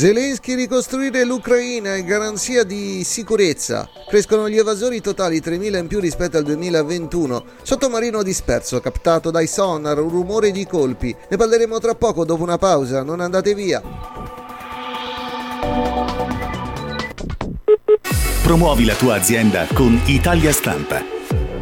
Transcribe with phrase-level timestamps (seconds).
[0.00, 3.86] Zelensky ricostruire l'Ucraina è garanzia di sicurezza.
[4.08, 7.44] Crescono gli evasori totali 3.000 in più rispetto al 2021.
[7.60, 11.14] Sottomarino disperso, captato dai sonar, un rumore di colpi.
[11.28, 13.82] Ne parleremo tra poco dopo una pausa, non andate via.
[18.42, 21.04] Promuovi la tua azienda con Italia Stampa.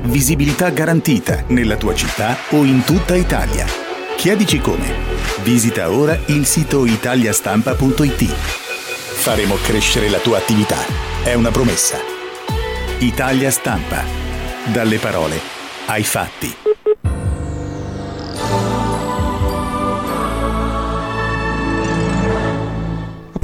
[0.04, 3.87] Visibilità garantita nella tua città o in tutta Italia.
[4.18, 4.96] Chiedici come.
[5.44, 8.24] Visita ora il sito italiastampa.it.
[8.24, 10.78] Faremo crescere la tua attività.
[11.22, 11.98] È una promessa.
[12.98, 14.02] Italia Stampa.
[14.72, 15.38] Dalle parole
[15.86, 16.77] ai fatti.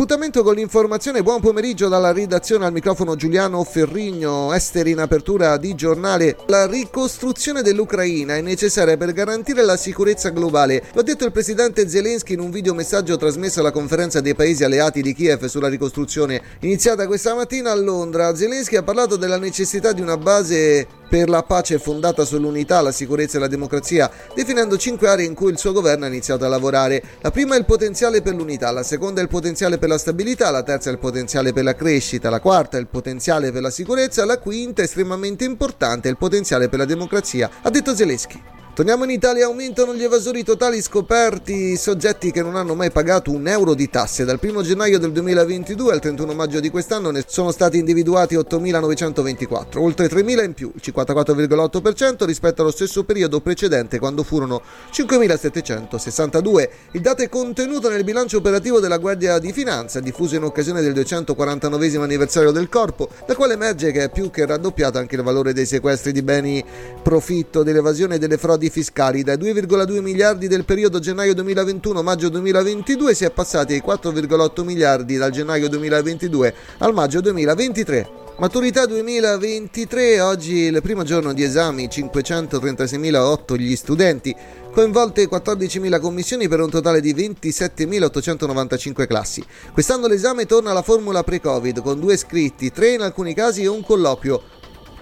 [0.05, 5.75] Appuntamento con l'informazione, buon pomeriggio dalla redazione al microfono Giuliano Ferrigno, esteri in apertura di
[5.75, 6.37] giornale.
[6.49, 10.83] La ricostruzione dell'Ucraina è necessaria per garantire la sicurezza globale.
[10.93, 15.01] Lo ha detto il presidente Zelensky in un videomessaggio trasmesso alla conferenza dei paesi alleati
[15.01, 18.37] di Kiev sulla ricostruzione iniziata questa mattina a Londra.
[18.37, 23.37] Zelensky ha parlato della necessità di una base per la pace fondata sull'unità, la sicurezza
[23.37, 27.03] e la democrazia, definendo cinque aree in cui il suo governo ha iniziato a lavorare.
[27.21, 30.51] La prima è il potenziale per l'unità, la seconda è il potenziale per la stabilità,
[30.51, 33.71] la terza è il potenziale per la crescita, la quarta è il potenziale per la
[33.71, 38.43] sicurezza, la quinta, estremamente importante, è il potenziale per la democrazia, ha detto Zelensky.
[38.75, 43.47] Torniamo in Italia, aumentano gli evasori totali scoperti, soggetti che non hanno mai pagato un
[43.47, 44.25] euro di tasse.
[44.25, 49.79] Dal 1 gennaio del 2022 al 31 maggio di quest'anno ne sono stati individuati 8.924,
[49.79, 54.61] oltre 3.000 in più, il 54,8% rispetto allo stesso periodo precedente quando furono
[54.93, 56.69] 5.762.
[56.95, 60.95] Il dato è contenuto nel bilancio operativo della Guardia di Finanza, diffuso in occasione del
[60.95, 65.53] 249 anniversario del corpo, da quale emerge che è più che raddoppiato anche il valore
[65.53, 66.65] dei sequestri di beni
[67.01, 69.23] profitto, dell'evasione e delle frodi frodi fiscali.
[69.23, 75.31] Dai 2,2 miliardi del periodo gennaio 2021-maggio 2022 si è passati ai 4,8 miliardi dal
[75.31, 78.23] gennaio 2022 al maggio 2023.
[78.37, 84.35] Maturità 2023, oggi il primo giorno di esami, 536.008 gli studenti,
[84.73, 89.45] coinvolte 14.000 commissioni per un totale di 27.895 classi.
[89.73, 93.85] Quest'anno l'esame torna alla formula pre-Covid con due iscritti, tre in alcuni casi e un
[93.85, 94.43] colloquio.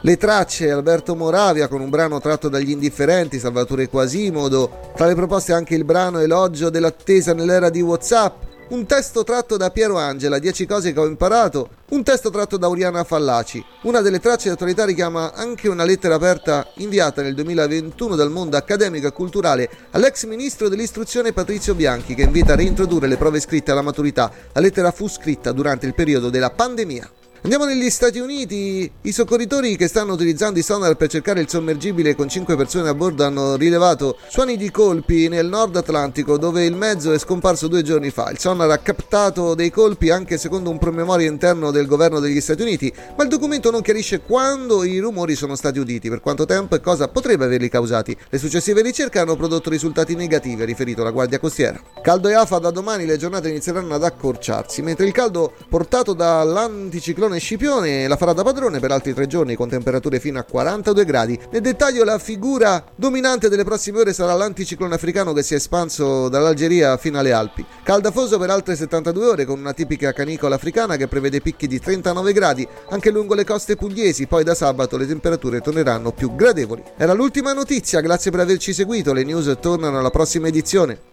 [0.04, 5.52] Le tracce Alberto Moravia con un brano tratto dagli indifferenti, Salvatore Quasimodo, tra le proposte
[5.52, 8.34] anche il brano Elogio dell'attesa nell'era di Whatsapp,
[8.70, 12.68] un testo tratto da Piero Angela, 10 cose che ho imparato, un testo tratto da
[12.68, 13.64] Oriana Fallaci.
[13.82, 19.06] Una delle tracce d'attualità richiama anche una lettera aperta inviata nel 2021 dal mondo accademico
[19.06, 23.82] e culturale all'ex ministro dell'istruzione Patrizio Bianchi che invita a reintrodurre le prove scritte alla
[23.82, 24.32] maturità.
[24.52, 27.08] La lettera fu scritta durante il periodo della pandemia.
[27.44, 28.88] Andiamo negli Stati Uniti.
[29.00, 32.94] I soccorritori che stanno utilizzando i sonar per cercare il sommergibile con 5 persone a
[32.94, 37.82] bordo hanno rilevato suoni di colpi nel nord Atlantico dove il mezzo è scomparso due
[37.82, 38.30] giorni fa.
[38.30, 42.62] Il sonar ha captato dei colpi anche secondo un promemoria interno del governo degli Stati
[42.62, 46.76] Uniti, ma il documento non chiarisce quando i rumori sono stati uditi, per quanto tempo
[46.76, 48.16] e cosa potrebbe averli causati.
[48.28, 51.80] Le successive ricerche hanno prodotto risultati negativi, ha riferito la Guardia Costiera.
[52.02, 57.30] Caldo e afa da domani le giornate inizieranno ad accorciarsi, mentre il caldo portato dall'anticiclone
[57.32, 61.04] Simone Scipione la farà da padrone per altri tre giorni con temperature fino a 42
[61.04, 61.38] gradi.
[61.50, 66.28] Nel dettaglio la figura dominante delle prossime ore sarà l'anticiclone africano che si è espanso
[66.28, 67.64] dall'Algeria fino alle Alpi.
[67.82, 72.32] Caldafoso per altre 72 ore con una tipica canicola africana che prevede picchi di 39
[72.32, 76.82] gradi anche lungo le coste pugliesi, poi da sabato le temperature torneranno più gradevoli.
[76.96, 81.11] Era l'ultima notizia, grazie per averci seguito, le news tornano alla prossima edizione.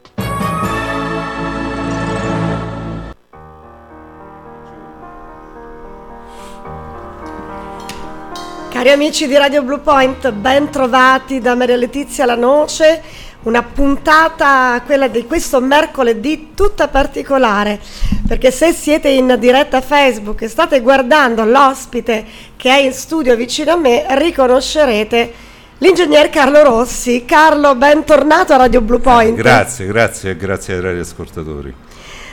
[8.79, 13.01] Cari amici di Radio Blue Point, ben trovati da Maria Letizia La Noce,
[13.43, 17.77] una puntata, quella di questo mercoledì, tutta particolare,
[18.25, 23.73] perché se siete in diretta Facebook e state guardando l'ospite che è in studio vicino
[23.73, 25.33] a me, riconoscerete
[25.79, 27.25] l'ingegner Carlo Rossi.
[27.25, 29.35] Carlo, bentornato a Radio Blue Point.
[29.35, 31.88] Grazie, grazie, grazie ai radioascoltatori.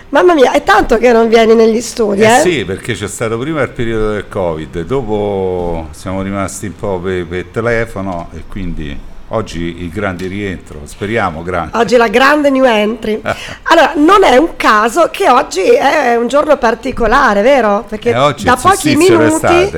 [0.08, 2.36] Mamma mia, è tanto che non vieni negli studi, eh?
[2.36, 2.40] eh?
[2.40, 7.26] Sì, perché c'è stato prima il periodo del Covid, dopo siamo rimasti un po' per,
[7.26, 8.96] per telefono e quindi
[9.28, 11.76] oggi il grande rientro, speriamo grande.
[11.76, 13.20] Oggi la grande new entry.
[13.64, 17.84] allora, non è un caso che oggi è un giorno particolare, vero?
[17.88, 19.72] Perché eh, da pochi minuti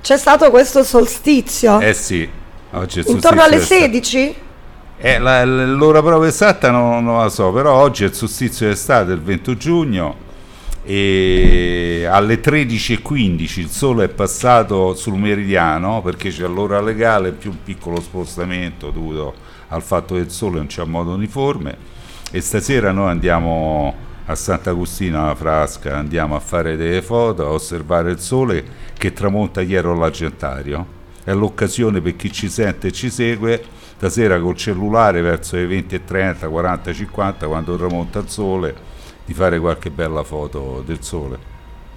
[0.00, 1.80] c'è stato questo solstizio.
[1.80, 2.28] Eh sì,
[2.70, 4.44] oggi è Intorno alle 16?
[4.98, 9.12] Eh, la, l'ora proprio esatta non, non, la so, però oggi è il solstizio d'estate,
[9.12, 10.16] il 20 giugno,
[10.84, 17.62] e alle 13.15 il sole è passato sul meridiano perché c'è l'ora legale più un
[17.64, 19.34] piccolo spostamento dovuto
[19.68, 21.76] al fatto che il sole non c'è a modo uniforme
[22.30, 23.94] e stasera noi andiamo
[24.26, 28.64] a Sant'Agostino alla Frasca, andiamo a fare delle foto, a osservare il sole
[28.96, 30.94] che tramonta dietro l'Argentario.
[31.26, 33.60] È l'occasione per chi ci sente e ci segue,
[33.96, 38.72] stasera col cellulare verso le 20.30, 40, 50, quando tramonta il sole,
[39.24, 41.36] di fare qualche bella foto del sole.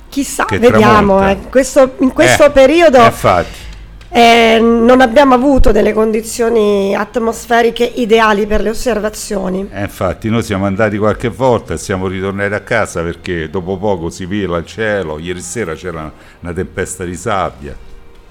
[0.10, 1.30] Chissà, Che vediamo.
[1.30, 1.38] eh.
[1.48, 3.68] Questo- in questo Eh, periodo infatti.
[4.10, 9.70] eh, non abbiamo avuto delle condizioni atmosferiche ideali per le osservazioni.
[9.72, 14.10] Eh, infatti noi siamo andati qualche volta e siamo ritornati a casa perché dopo poco
[14.10, 17.76] si vela il cielo, ieri sera c'era una tempesta di sabbia,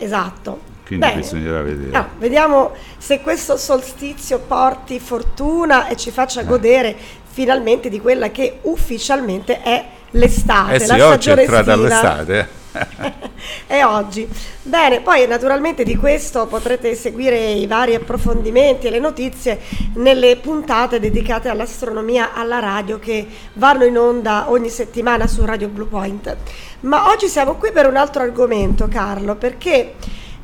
[0.00, 0.67] Esatto.
[0.88, 1.20] Quindi Bene.
[1.20, 1.96] bisognerà vedere.
[1.96, 6.12] Ah, vediamo se questo solstizio porti fortuna e ci Eh.
[6.12, 6.96] faccia godere
[7.30, 11.88] finalmente di quella che ufficialmente è l'estate, eh sì, la oggi è entrata estiva.
[11.88, 12.38] l'estate.
[12.38, 12.56] eh.
[13.66, 14.26] è oggi.
[14.62, 19.60] Bene, poi naturalmente di questo potrete seguire i vari approfondimenti e le notizie
[19.96, 25.86] nelle puntate dedicate all'astronomia alla radio che vanno in onda ogni settimana su Radio Blue
[25.86, 26.36] Point.
[26.80, 29.94] Ma oggi siamo qui per un altro argomento, Carlo, perché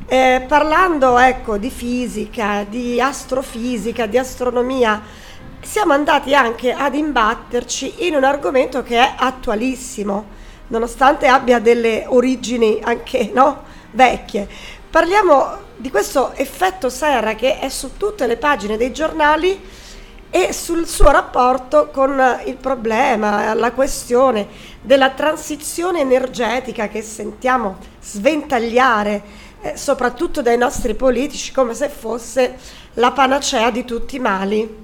[0.07, 5.01] eh, parlando ecco, di fisica, di astrofisica, di astronomia,
[5.61, 10.25] siamo andati anche ad imbatterci in un argomento che è attualissimo,
[10.67, 14.47] nonostante abbia delle origini anche no, vecchie.
[14.89, 19.59] Parliamo di questo effetto serra che è su tutte le pagine dei giornali
[20.29, 24.47] e sul suo rapporto con il problema, la questione
[24.81, 32.53] della transizione energetica che sentiamo sventagliare eh, soprattutto dai nostri politici come se fosse
[32.93, 34.83] la panacea di tutti i mali.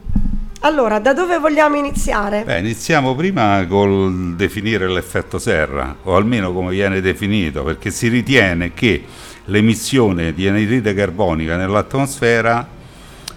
[0.61, 2.43] Allora, da dove vogliamo iniziare?
[2.43, 8.73] Beh, iniziamo prima col definire l'effetto serra, o almeno come viene definito, perché si ritiene
[8.73, 9.03] che
[9.45, 12.67] l'emissione di anidride carbonica nell'atmosfera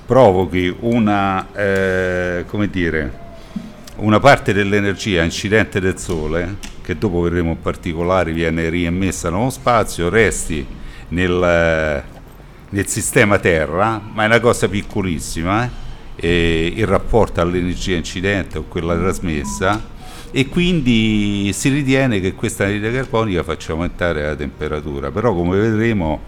[0.07, 3.19] provochi una, eh, dire,
[3.97, 10.09] una parte dell'energia incidente del Sole, che dopo vedremo in particolare viene riemmessa nello spazio,
[10.09, 12.03] resti nel,
[12.69, 15.71] nel sistema Terra, ma è una cosa piccolissima,
[16.17, 19.93] eh, in rapporto all'energia incidente o quella trasmessa,
[20.31, 26.21] e quindi si ritiene che questa anidride carbonica faccia aumentare la temperatura, però come vedremo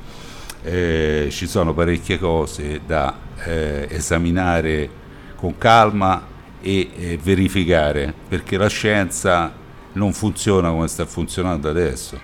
[0.62, 4.88] eh, ci sono parecchie cose da eh, esaminare
[5.34, 6.24] con calma
[6.60, 9.52] e eh, verificare, perché la scienza
[9.92, 12.20] non funziona come sta funzionando adesso,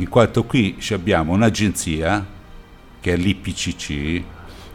[0.00, 2.24] in quanto qui abbiamo un'agenzia
[3.00, 4.22] che è l'IPCC,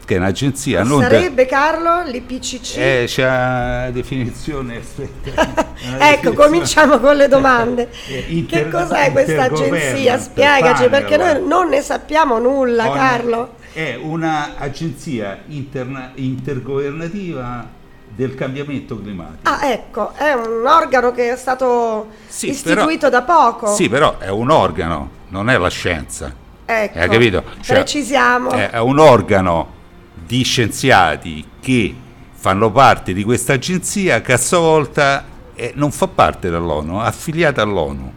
[0.04, 2.76] che è un'agenzia non da- Sarebbe Carlo l'IPCC?
[2.76, 7.88] eh, c'è una definizione aspetta, una ecco, definizione- cominciamo con le domande.
[8.08, 10.18] Eh, inter- che cos'è questa agenzia?
[10.18, 13.54] Spiegaci, perché noi non ne sappiamo nulla, Carlo.
[13.72, 17.66] È un'agenzia interna- intergovernativa
[18.14, 19.48] del cambiamento climatico.
[19.50, 23.74] Ah, ecco, è un organo che è stato Sì, istituito però- da poco.
[23.74, 26.32] Sì, però è un organo, non è la scienza.
[26.66, 27.42] Ecco, Hai capito?
[27.60, 28.50] Cioè, precisiamo.
[28.50, 29.72] È, è un organo
[30.14, 31.94] di scienziati che
[32.32, 35.24] fanno parte di questa agenzia che a sua volta
[35.54, 38.12] eh, non fa parte dell'ONU, è affiliata all'ONU.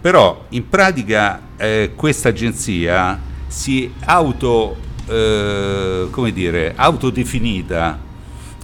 [0.00, 3.18] Però in pratica eh, questa agenzia
[3.48, 4.76] si auto,
[5.08, 7.98] eh, come dire, autodefinita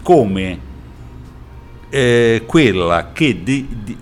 [0.03, 0.71] come
[1.91, 3.97] eh, quella che di- di-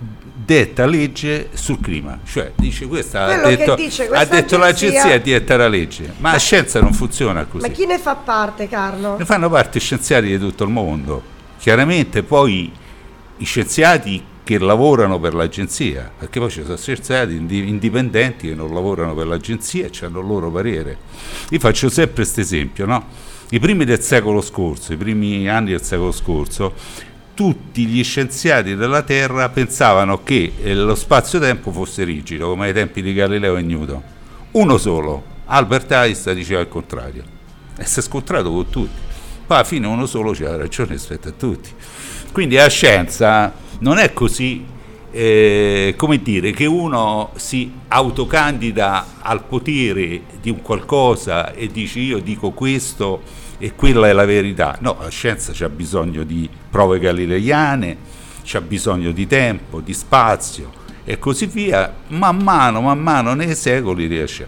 [0.45, 4.59] detta legge sul clima, cioè dice questa ha Quello che detto, dice ha detto agenzia-
[4.59, 7.67] l'agenzia e detta la legge, ma la scienza non funziona così.
[7.67, 9.17] Ma chi ne fa parte, Carlo?
[9.17, 11.23] Ne fanno parte scienziati di tutto il mondo.
[11.59, 12.73] Chiaramente poi
[13.37, 18.75] i scienziati che lavorano per l'agenzia, perché poi ci sono scienziati indi- indipendenti che non
[18.75, 20.99] lavorano per l'agenzia e hanno il loro parere.
[21.51, 23.05] Io faccio sempre questo esempio, no?
[23.51, 26.73] I primi del secolo scorso, i primi anni del secolo scorso,
[27.33, 33.03] tutti gli scienziati della Terra pensavano che eh, lo spazio-tempo fosse rigido, come ai tempi
[33.03, 34.03] di Galileo e Newton.
[34.51, 37.23] Uno solo, Albert Einstein, diceva il contrario.
[37.77, 38.99] E si è scontrato con tutti.
[39.47, 41.71] Poi alla fine uno solo c'ha ragione rispetto a tutti.
[42.33, 44.65] Quindi la scienza non è così,
[45.11, 52.19] eh, come dire, che uno si autocandida al potere di un qualcosa e dice io
[52.19, 53.23] dico questo
[53.59, 54.77] e quella è la verità.
[54.81, 57.97] No, la scienza c'ha bisogno di prove galileiane,
[58.45, 64.07] c'ha bisogno di tempo, di spazio e così via, man mano, man mano nei secoli
[64.07, 64.47] riesce.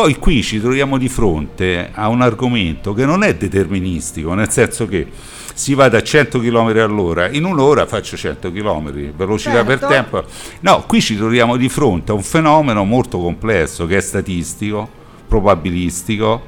[0.00, 4.88] Poi qui ci troviamo di fronte a un argomento che non è deterministico, nel senso
[4.88, 5.06] che
[5.52, 9.86] si va da 100 km all'ora, in un'ora faccio 100 km, velocità per Certo.
[9.92, 10.24] tempo.
[10.60, 14.88] No, qui ci troviamo di fronte a un fenomeno molto complesso che è statistico,
[15.28, 16.46] probabilistico,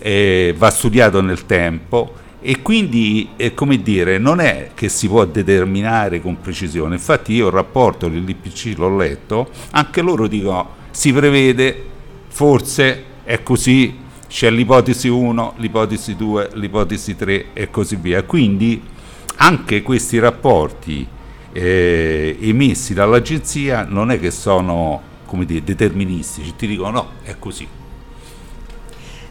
[0.00, 5.26] eh, va studiato nel tempo e quindi, eh, come dire, non è che si può
[5.26, 6.94] determinare con precisione.
[6.94, 11.92] Infatti io il rapporto dell'IPC l'ho letto, anche loro dicono si prevede,
[12.34, 18.24] forse è così, c'è l'ipotesi 1, l'ipotesi 2, l'ipotesi 3 e così via.
[18.24, 18.82] Quindi
[19.36, 21.06] anche questi rapporti
[21.52, 27.68] eh, emessi dall'agenzia non è che sono come dire, deterministici, ti dicono no, è così.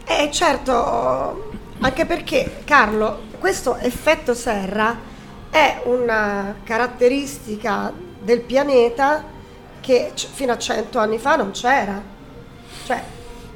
[0.06, 4.98] Eh certo, anche perché Carlo, questo effetto serra
[5.50, 9.24] è una caratteristica del pianeta
[9.82, 12.13] che fino a cento anni fa non c'era.
[12.84, 13.02] Cioè,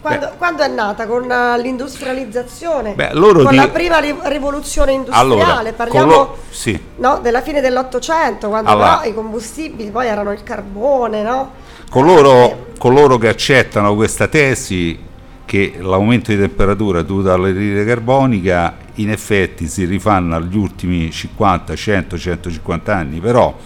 [0.01, 1.07] quando, quando, è nata?
[1.07, 3.57] Con uh, l'industrializzazione, Beh, con di...
[3.57, 6.37] la prima ri- rivoluzione industriale, allora, parliamo lo...
[6.51, 6.79] sì.
[6.97, 9.05] no, della fine dell'Ottocento, quando allora.
[9.05, 11.23] i combustibili poi erano il carbone.
[11.23, 11.53] No?
[11.91, 12.57] Coloro, eh.
[12.79, 15.07] coloro che accettano questa tesi
[15.45, 22.19] che l'aumento di temperatura dovuto all'anidride carbonica in effetti si rifanno agli ultimi 50, 100,
[22.19, 23.57] 150 anni, però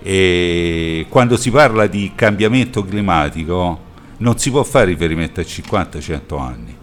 [0.00, 3.83] eh, quando si parla di cambiamento climatico
[4.18, 6.76] non si può fare riferimento a 50-100 anni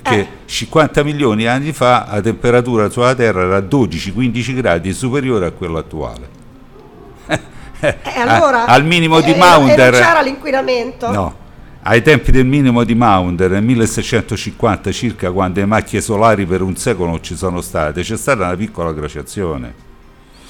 [0.00, 0.28] perché eh.
[0.44, 5.78] 50 milioni di anni fa la temperatura sulla Terra era 12-15 gradi superiore a quella
[5.78, 6.28] attuale.
[7.80, 11.10] Eh, allora, al minimo di Maunder c'era l'inquinamento?
[11.10, 11.36] No,
[11.82, 16.76] ai tempi del minimo di Maunder nel 1650 circa quando le macchie solari per un
[16.76, 19.74] secolo non ci sono state c'è stata una piccola glaciazione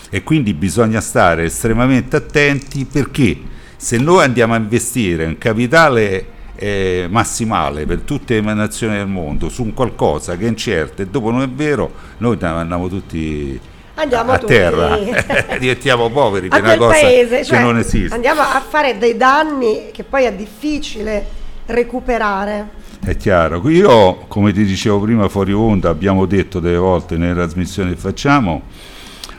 [0.08, 3.38] e quindi bisogna stare estremamente attenti perché
[3.76, 9.48] se noi andiamo a investire un capitale eh, massimale per tutte le nazioni del mondo
[9.48, 13.60] su un qualcosa che è incerto e dopo non è vero, noi andiamo tutti
[13.94, 14.52] andiamo a tutti.
[14.52, 14.96] terra,
[15.58, 18.14] diventiamo poveri per una cosa paese, che cioè, non esiste.
[18.14, 21.24] Andiamo a fare dei danni che poi è difficile
[21.66, 22.84] recuperare.
[23.04, 27.90] È chiaro, io come ti dicevo prima fuori onda abbiamo detto delle volte nelle trasmissioni
[27.90, 28.62] che facciamo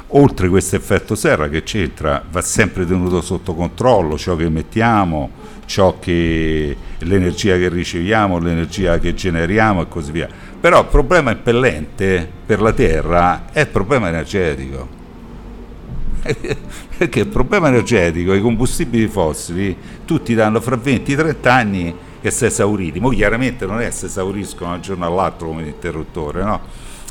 [0.09, 5.29] oltre questo effetto serra che c'entra, va sempre tenuto sotto controllo ciò che mettiamo,
[5.99, 10.29] che, l'energia che riceviamo, l'energia che generiamo e così via.
[10.59, 14.95] Però il problema impellente per la Terra è il problema energetico.
[16.97, 22.31] Perché il problema energetico, i combustibili fossili, tutti danno fra 20 e 30 anni che
[22.31, 22.99] si esauriti.
[22.99, 26.61] Mo chiaramente non è si esauriscono da un giorno all'altro come interruttore, no?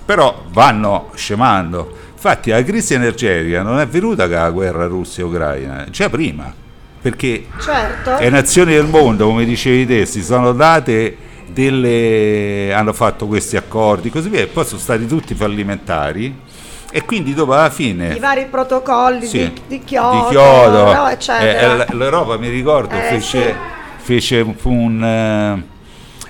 [0.05, 6.09] Però vanno scemando Infatti la crisi energetica non è venuta con la guerra Russia-Ucraina, già
[6.09, 6.53] prima,
[7.01, 8.17] perché certo.
[8.19, 12.73] le nazioni del mondo, come dicevi te, si sono date delle...
[12.73, 16.45] hanno fatto questi accordi, così via, e poi sono stati tutti fallimentari
[16.91, 21.09] e quindi dopo alla fine i vari protocolli sì, di, di Kyoto, di Kyoto no,
[21.09, 23.55] eh, l'Europa mi ricordo eh, fece, sì.
[23.99, 25.63] fece un,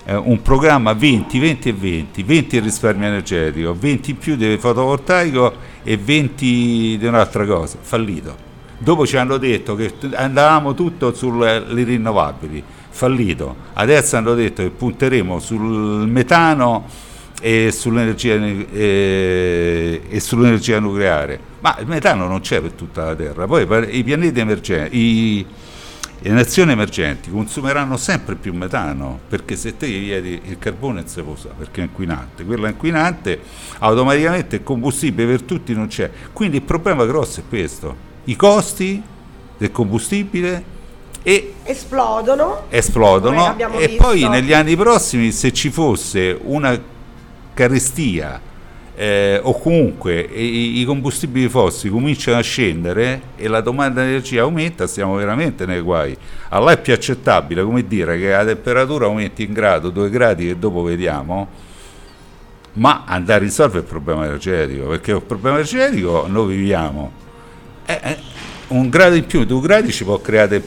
[0.06, 4.56] eh, un programma 20, 20 e 20, 20 il risparmio energetico, 20 in più di
[4.56, 8.44] fotovoltaico e 20 di un'altra cosa, fallito.
[8.78, 13.56] Dopo ci hanno detto che andavamo tutto sulle rinnovabili, fallito.
[13.72, 16.84] Adesso hanno detto che punteremo sul metano
[17.40, 21.38] e sull'energia, eh, e sull'energia nucleare.
[21.60, 23.46] Ma il metano non c'è per tutta la Terra.
[23.46, 25.46] Poi i pianeti emergenti,
[26.18, 31.08] le nazioni emergenti consumeranno sempre più metano perché se te gli vieti il carbone non
[31.08, 33.40] si può usare perché è inquinante, quello è inquinante
[33.78, 36.10] automaticamente il combustibile per tutti non c'è.
[36.32, 37.94] Quindi il problema grosso è questo,
[38.24, 39.02] i costi
[39.58, 40.74] del combustibile
[41.22, 44.02] e esplodono, esplodono e visto.
[44.02, 46.80] poi negli anni prossimi se ci fosse una
[47.52, 48.40] carestia
[48.98, 54.40] eh, o comunque i, i, combustibili fossili cominciano a scendere e la domanda di energia
[54.40, 56.16] aumenta, stiamo veramente nei guai.
[56.48, 60.58] Allora è più accettabile, come dire, che la temperatura aumenti in grado, due gradi che
[60.58, 61.46] dopo vediamo,
[62.74, 67.12] ma andare a risolvere il problema energetico, perché il problema energetico noi viviamo.
[67.84, 68.16] Eh, eh,
[68.68, 70.60] un grado in più, due gradi ci può creare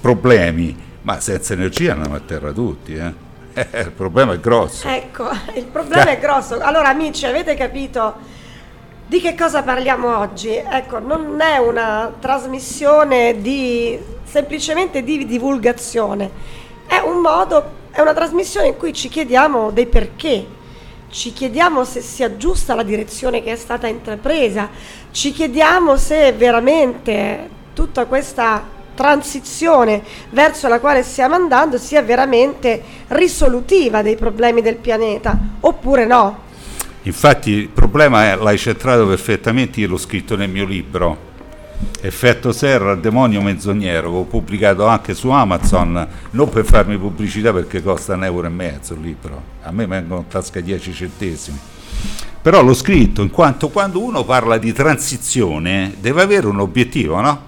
[0.00, 3.26] problemi, ma senza energia andiamo a terra tutti.
[3.58, 3.66] Eh.
[3.72, 4.86] Eh, il problema è grosso.
[4.86, 6.58] Ecco, il problema è grosso.
[6.60, 8.14] Allora amici, avete capito
[9.06, 10.50] di che cosa parliamo oggi?
[10.50, 16.30] Ecco, non è una trasmissione di semplicemente di divulgazione,
[16.86, 20.46] è un modo, è una trasmissione in cui ci chiediamo dei perché,
[21.10, 24.68] ci chiediamo se sia giusta la direzione che è stata intrapresa,
[25.10, 34.02] ci chiediamo se veramente tutta questa transizione verso la quale stiamo andando sia veramente risolutiva
[34.02, 36.46] dei problemi del pianeta, oppure no?
[37.02, 41.26] Infatti il problema è, l'hai centrato perfettamente, io l'ho scritto nel mio libro,
[42.00, 48.14] Effetto Serra, demonio menzognero, ho pubblicato anche su Amazon, non per farmi pubblicità perché costa
[48.14, 51.58] un euro e mezzo il libro, a me vengono in tasca 10 centesimi
[52.42, 57.47] Però l'ho scritto in quanto quando uno parla di transizione deve avere un obiettivo, no?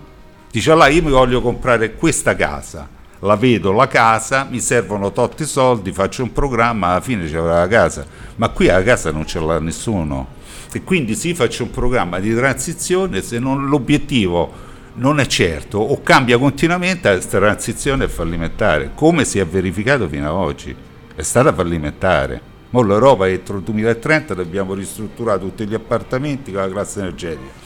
[0.52, 2.88] Dice allora io mi voglio comprare questa casa,
[3.20, 7.68] la vedo la casa, mi servono totti soldi, faccio un programma, alla fine c'è la
[7.68, 8.04] casa,
[8.34, 10.26] ma qui la casa non ce l'ha nessuno.
[10.72, 16.02] E quindi si faccia un programma di transizione se non l'obiettivo non è certo o
[16.02, 20.74] cambia continuamente, questa transizione è fallimentare, come si è verificato fino ad oggi,
[21.14, 22.48] è stata fallimentare.
[22.72, 27.59] Ora l'Europa entro il 2030 dobbiamo ristrutturare tutti gli appartamenti con la classe energetica.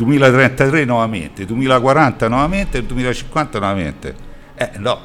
[0.00, 4.14] 2033 nuovamente, 2040 nuovamente e 2050 nuovamente.
[4.54, 4.98] Eh no,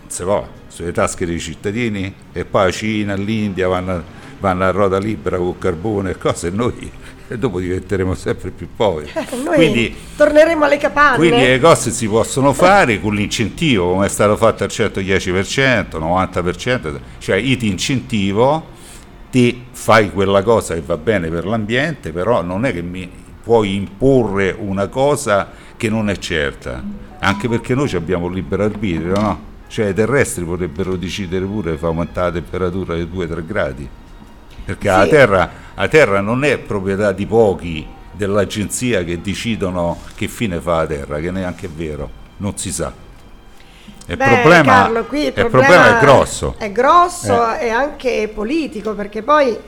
[0.00, 4.02] non si può, sulle tasche dei cittadini e poi la Cina, l'India vanno,
[4.38, 6.92] vanno a ruota libera con carbone e cose e noi
[7.28, 9.10] e dopo diventeremo sempre più poveri.
[9.14, 11.16] Eh, noi quindi, torneremo alle capanne.
[11.16, 16.98] quindi le cose si possono fare con l'incentivo, come è stato fatto al 110%, 90%,
[17.18, 18.66] cioè io ti incentivo,
[19.30, 23.74] ti fai quella cosa che va bene per l'ambiente, però non è che mi puoi
[23.74, 26.80] imporre una cosa che non è certa,
[27.18, 29.40] anche perché noi abbiamo il libero arbitrio, no?
[29.66, 33.88] Cioè i terrestri potrebbero decidere pure di far aumentare la temperatura di 2-3 gradi,
[34.64, 35.08] perché la, Sì.
[35.08, 40.86] terra, la terra non è proprietà di pochi dell'agenzia che decidono che fine fa la
[40.86, 42.92] terra, che neanche è vero, non si sa.
[44.06, 46.54] Il Beh, problema, Carlo, qui il il problema, problema è grosso.
[46.56, 47.66] È grosso Eh.
[47.66, 49.58] e anche politico, perché poi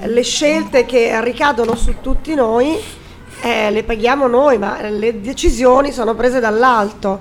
[0.00, 2.98] le scelte che ricadono su tutti noi
[3.42, 7.20] eh, le paghiamo noi, ma le decisioni sono prese dall'alto.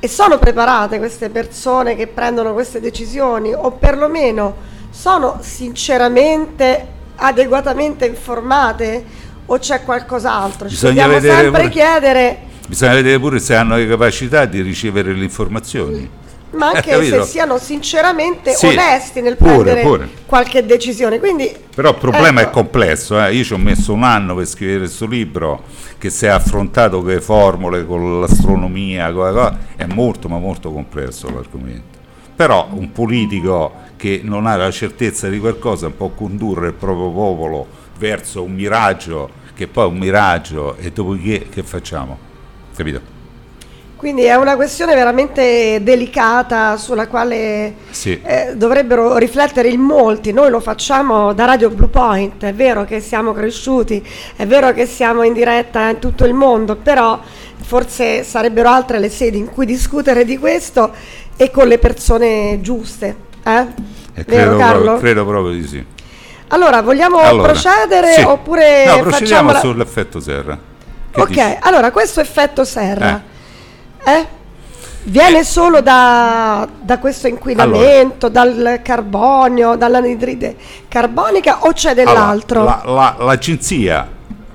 [0.00, 4.56] E sono preparate queste persone che prendono queste decisioni, o perlomeno
[4.90, 9.04] sono sinceramente, adeguatamente informate,
[9.46, 10.68] o c'è qualcos'altro?
[10.68, 15.12] Ci Bisogna dobbiamo sempre pure- chiedere Bisogna vedere pure se hanno le capacità di ricevere
[15.12, 16.08] le informazioni.
[16.52, 17.24] Ma anche se Capito?
[17.24, 20.08] siano sinceramente Sì, onesti nel pure, prendere pure.
[20.26, 21.18] qualche decisione.
[21.18, 23.34] Quindi, Però il problema ecco, è complesso, eh.
[23.34, 25.62] io ci ho messo un anno per scrivere questo libro
[25.98, 30.38] che si è affrontato con le formule, con l'astronomia, con la cosa, è molto ma
[30.38, 31.98] molto complesso l'argomento.
[32.34, 37.66] Però un politico che non ha la certezza di qualcosa può condurre il proprio popolo
[37.98, 42.18] verso un miraggio, che poi è un miraggio, e dopodiché che facciamo?
[42.74, 43.11] Capito?
[44.02, 48.20] Quindi è una questione veramente delicata sulla quale Sì.
[48.20, 50.32] eh, dovrebbero riflettere in molti.
[50.32, 54.86] Noi lo facciamo da Radio Blue Point, è vero che siamo cresciuti, è vero che
[54.86, 57.20] siamo in diretta in tutto il mondo, però
[57.60, 60.90] forse sarebbero altre le sedi in cui discutere di questo
[61.36, 63.14] e con le persone giuste.
[63.44, 63.66] Eh?
[64.14, 65.86] E Vero credo, credo proprio di sì.
[66.48, 68.22] Allora, vogliamo Allora, procedere sì.
[68.22, 69.60] oppure no, procediamo la...
[69.60, 70.58] sull'effetto serra.
[71.08, 71.56] Che Ok, dici?
[71.60, 73.30] allora questo effetto serra
[74.04, 74.26] eh,
[75.04, 80.56] viene solo da, da questo inquinamento, dal carbonio, dall'anidride
[80.88, 82.60] carbonica o c'è dell'altro?
[82.60, 84.06] Allora, la- la- l'agenzia,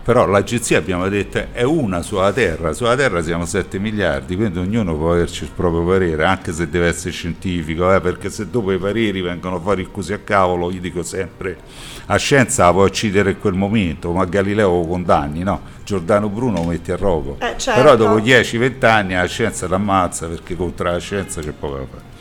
[0.08, 4.96] però l'agenzia abbiamo detto è una sulla Terra, sulla Terra siamo 7 miliardi, quindi ognuno
[4.96, 8.78] può averci il proprio parere, anche se deve essere scientifico, eh, perché se dopo i
[8.78, 11.58] pareri vengono fuori così a cavolo, io dico sempre,
[12.06, 15.60] a scienza la puoi uccidere in quel momento, ma Galileo lo condanni, no?
[15.84, 17.82] Giordano Bruno lo metti a rogo, Eh, certo.
[17.82, 22.16] però dopo 10-20 anni la scienza l'ammazza perché contro la scienza c'è poco da fare.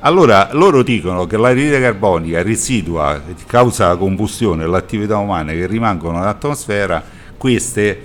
[0.00, 6.18] Allora, loro dicono che l'anidride carbonica residua, causa la combustione e l'attività umana che rimangono
[6.18, 7.02] nell'atmosfera,
[7.38, 8.04] queste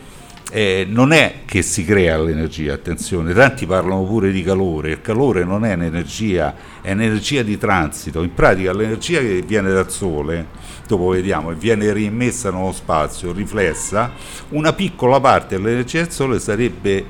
[0.52, 5.44] eh, non è che si crea l'energia, attenzione, tanti parlano pure di calore, il calore
[5.44, 10.48] non è un'energia, è un'energia di transito, in pratica l'energia che viene dal sole,
[10.88, 14.12] dopo vediamo, e viene riemmessa nello spazio, riflessa,
[14.50, 17.04] una piccola parte dell'energia del sole sarebbe,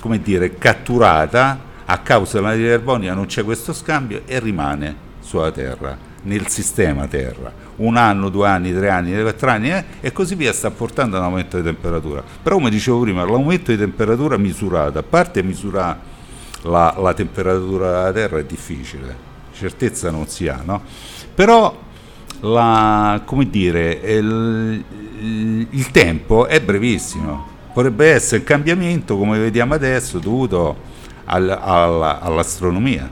[0.00, 5.96] come dire, catturata a causa dell'anidride carbonica non c'è questo scambio e rimane sulla Terra,
[6.22, 7.52] nel sistema Terra.
[7.76, 11.18] Un anno, due anni, tre anni, quattro anni eh, e così via sta portando a
[11.18, 12.22] un aumento di temperatura.
[12.42, 15.98] Però come dicevo prima, l'aumento di temperatura misurato, a parte misurare
[16.62, 19.14] la, la temperatura della Terra è difficile,
[19.52, 20.82] certezza non si ha, no?
[21.34, 21.78] Però
[22.40, 24.84] la, come dire, il-
[25.70, 30.90] il tempo è brevissimo, potrebbe essere il cambiamento come vediamo adesso dovuto
[31.24, 33.08] al- alla- all'astronomia,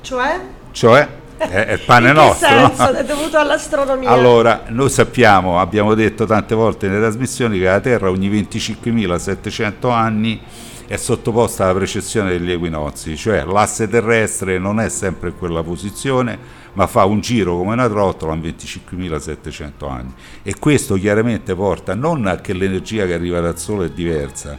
[0.00, 0.40] Cioè?
[0.72, 2.48] cioè è, è il pane nostro.
[2.60, 2.66] no?
[2.74, 2.94] senso?
[2.94, 4.08] È dovuto all'astronomia?
[4.10, 10.40] Allora, noi sappiamo, abbiamo detto tante volte nelle trasmissioni che la Terra ogni 25.700 anni
[10.86, 16.38] è sottoposta alla precessione degli equinozi, cioè l'asse terrestre non è sempre in quella posizione,
[16.72, 20.12] ma fa un giro come una trottola in 25.700 anni.
[20.42, 24.58] E questo chiaramente porta non a che l'energia che arriva dal Sole è diversa,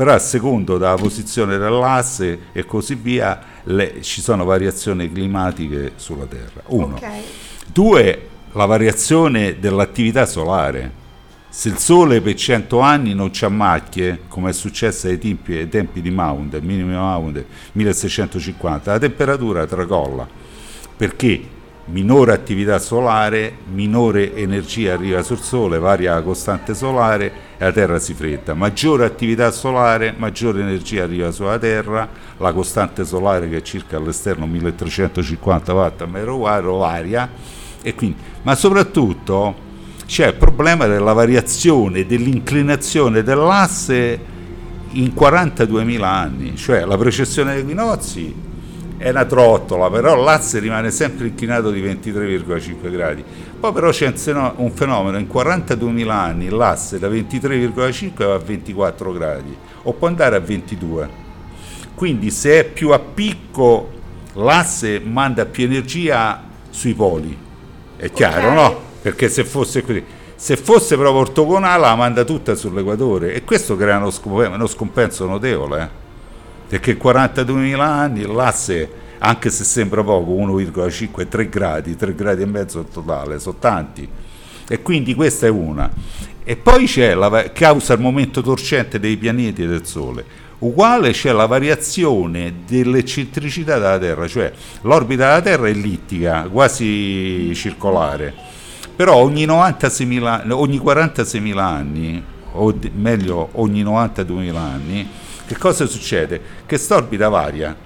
[0.00, 6.24] però a secondo della posizione dell'asse e così via le- ci sono variazioni climatiche sulla
[6.24, 6.62] Terra.
[6.68, 6.94] Uno.
[6.94, 7.06] Ok.
[7.66, 10.90] Due, la variazione dell'attività solare.
[11.50, 15.68] Se il Sole per 100 anni non c'ha macchie, come è successo ai tempi, ai
[15.68, 20.26] tempi di Maunder, minimo Maunder 1650, la temperatura tracolla.
[20.96, 21.58] Perché?
[21.90, 28.14] minore attività solare, minore energia arriva sul Sole, varia la costante solare la Terra si
[28.14, 28.54] fredda.
[28.54, 34.46] Maggiore attività solare, maggiore energia arriva sulla Terra, la costante solare che è circa all'esterno
[34.46, 37.28] 1350 watt a quadro varia,
[37.82, 39.68] e quindi, ma soprattutto
[40.06, 44.18] c'è il problema della variazione dell'inclinazione dell'asse
[44.92, 48.34] in 42.000 anni, cioè la precessione degli equinozi
[49.00, 53.24] è una trottola, però l'asse rimane sempre inclinato di 23,5 gradi.
[53.58, 54.12] Poi però c'è
[54.56, 60.36] un fenomeno, in 42.000 anni l'asse da 23,5 va a 24 gradi, o può andare
[60.36, 61.08] a 22.
[61.94, 63.90] Quindi se è più a picco
[64.34, 67.34] l'asse manda più energia sui poli,
[67.96, 68.54] è chiaro okay.
[68.54, 68.80] no?
[69.00, 73.96] Perché se fosse così, se fosse proprio ortogonale la manda tutta sull'equatore e questo crea
[73.96, 75.82] uno, scompenso notevole.
[75.82, 75.99] Eh?
[76.70, 82.84] Perché 42.000 anni l'asse anche se sembra poco 1,5 3 gradi 3 gradi e mezzo
[82.84, 84.08] totale sono tanti.
[84.68, 85.90] E quindi questa è una.
[86.44, 90.24] E poi c'è la causa il momento torcente dei pianeti e del Sole.
[90.60, 94.52] Uguale c'è la variazione dell'eccentricità della Terra cioè
[94.82, 98.32] l'orbita della Terra è ellittica quasi circolare.
[98.94, 105.08] Però ogni, 96.000, ogni 46.000 anni o meglio ogni 92.000 anni
[105.50, 106.38] che cosa succede?
[106.38, 107.76] Che quest'orbita varia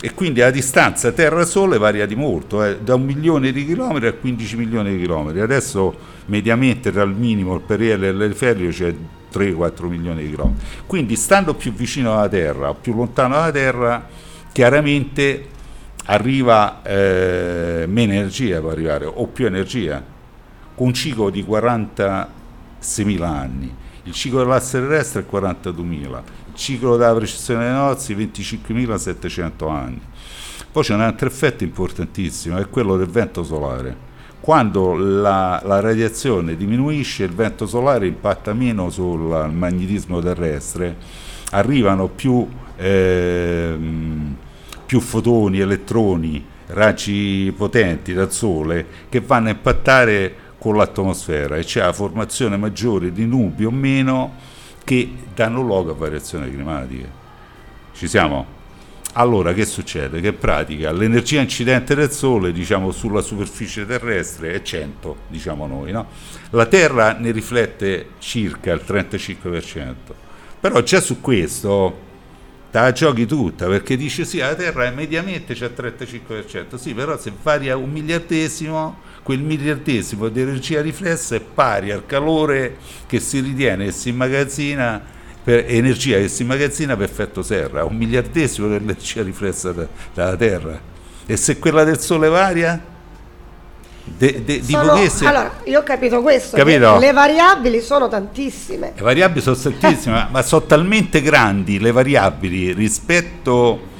[0.00, 4.14] e quindi la distanza Terra-Sole varia di molto, eh, da un milione di chilometri a
[4.14, 5.40] 15 milioni di chilometri.
[5.40, 5.94] Adesso
[6.26, 8.94] mediamente tra il minimo, il periele e l'eriferio c'è
[9.30, 10.66] 3-4 milioni di chilometri.
[10.86, 14.08] Quindi stando più vicino alla Terra o più lontano dalla Terra,
[14.50, 15.48] chiaramente
[16.06, 20.02] arriva eh, meno energia può arrivare o più energia
[20.74, 26.22] con un ciclo di 46.000 anni il ciclo dell'asse terrestre è 42.000
[26.62, 30.00] ciclo della precessione dei nozzi 25.700 anni.
[30.70, 34.10] Poi c'è un altro effetto importantissimo, è quello del vento solare.
[34.40, 40.96] Quando la, la radiazione diminuisce, il vento solare impatta meno sul magnetismo terrestre,
[41.50, 43.76] arrivano più, eh,
[44.86, 51.80] più fotoni, elettroni, raggi potenti dal Sole che vanno a impattare con l'atmosfera e c'è
[51.80, 54.50] la formazione maggiore di nubi o meno
[54.84, 57.20] che danno luogo a variazioni climatiche.
[57.94, 58.60] Ci siamo?
[59.14, 60.20] Allora che succede?
[60.20, 65.92] Che in pratica l'energia incidente del Sole, diciamo, sulla superficie terrestre è 100, diciamo noi,
[65.92, 66.06] no?
[66.50, 69.94] La Terra ne riflette circa il 35%.
[70.60, 72.10] Però già su questo
[72.70, 77.18] te la giochi tutta, perché dice sì, la Terra mediamente c'è il 35%, sì, però
[77.18, 83.40] se varia un miliardesimo quel miliardesimo di energia riflessa è pari al calore che si
[83.40, 85.00] ritiene e si immagazzina
[85.42, 90.80] per energia che si immagazzina per effetto serra, un miliardesimo dell'energia riflessa da, dalla Terra.
[91.26, 92.90] E se quella del Sole varia?
[94.04, 94.92] De, de, sono,
[95.28, 96.98] allora, io ho capito questo, capito?
[96.98, 98.92] le variabili sono tantissime.
[98.96, 103.90] Le variabili sono tantissime, ma sono talmente grandi le variabili rispetto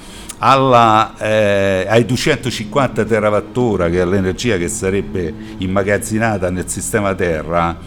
[0.44, 7.78] alla, eh, ai 250 terawattora che è l'energia che sarebbe immagazzinata nel sistema Terra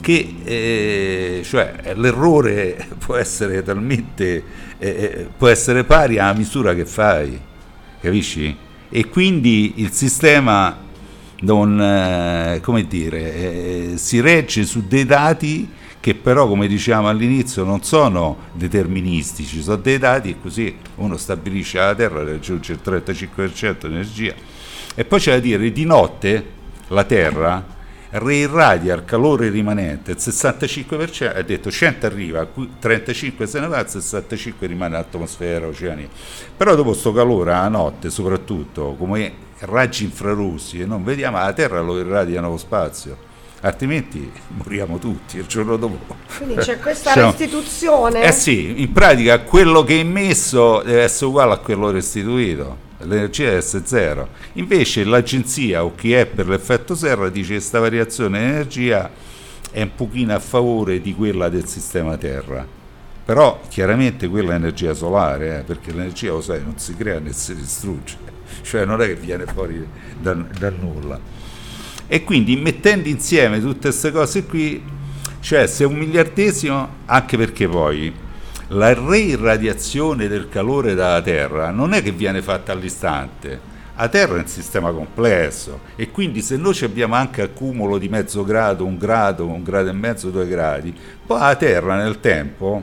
[0.00, 4.42] che eh, cioè, l'errore può essere talmente
[4.78, 7.38] eh, eh, può essere pari alla misura che fai
[8.00, 8.56] capisci?
[8.88, 10.76] e quindi il sistema
[11.42, 15.68] non eh, come dire eh, si regge su dei dati
[16.00, 21.78] che però come diciamo all'inizio non sono deterministici, sono dei dati e così uno stabilisce
[21.78, 24.34] la Terra raggiunge il 35% di energia
[24.94, 26.44] e poi c'è da dire di notte
[26.88, 27.78] la Terra
[28.12, 32.44] reirradia il calore rimanente, il 65%, ha detto 100 arriva,
[32.78, 36.08] 35 se ne va, il 65 rimane atmosfera, oceani.
[36.56, 41.80] Però dopo questo calore a notte, soprattutto come raggi infrarossi, e non vediamo la Terra
[41.80, 43.28] lo irradiano lo spazio
[43.60, 46.16] altrimenti moriamo tutti il giorno dopo.
[46.36, 48.22] Quindi c'è questa cioè, restituzione.
[48.22, 53.44] Eh sì, in pratica quello che è immesso deve essere uguale a quello restituito, l'energia
[53.44, 54.28] deve essere zero.
[54.54, 59.10] Invece l'agenzia o chi è per l'effetto serra dice che questa variazione di energia
[59.70, 62.66] è un pochino a favore di quella del sistema Terra.
[63.22, 67.32] Però chiaramente quella è energia solare, eh, perché l'energia, lo sai, non si crea né
[67.32, 68.16] si distrugge,
[68.62, 69.86] cioè non è che viene fuori
[70.18, 71.39] dal, dal nulla
[72.12, 74.82] e quindi mettendo insieme tutte queste cose qui,
[75.38, 78.12] cioè se un miliardesimo, anche perché poi
[78.70, 84.40] la reirradiazione del calore dalla Terra non è che viene fatta all'istante, La Terra è
[84.40, 89.46] un sistema complesso e quindi se noi abbiamo anche accumulo di mezzo grado, un grado,
[89.46, 90.92] un grado e mezzo, due gradi,
[91.24, 92.82] poi la Terra nel tempo,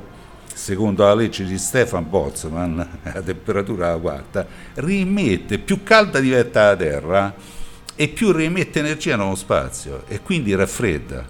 [0.54, 2.78] secondo la legge di Stefan Boltzmann,
[3.12, 7.36] la temperatura quarta, rimette, più calda diventa la Terra
[7.98, 11.26] e più rimette energia nello spazio e quindi raffredda.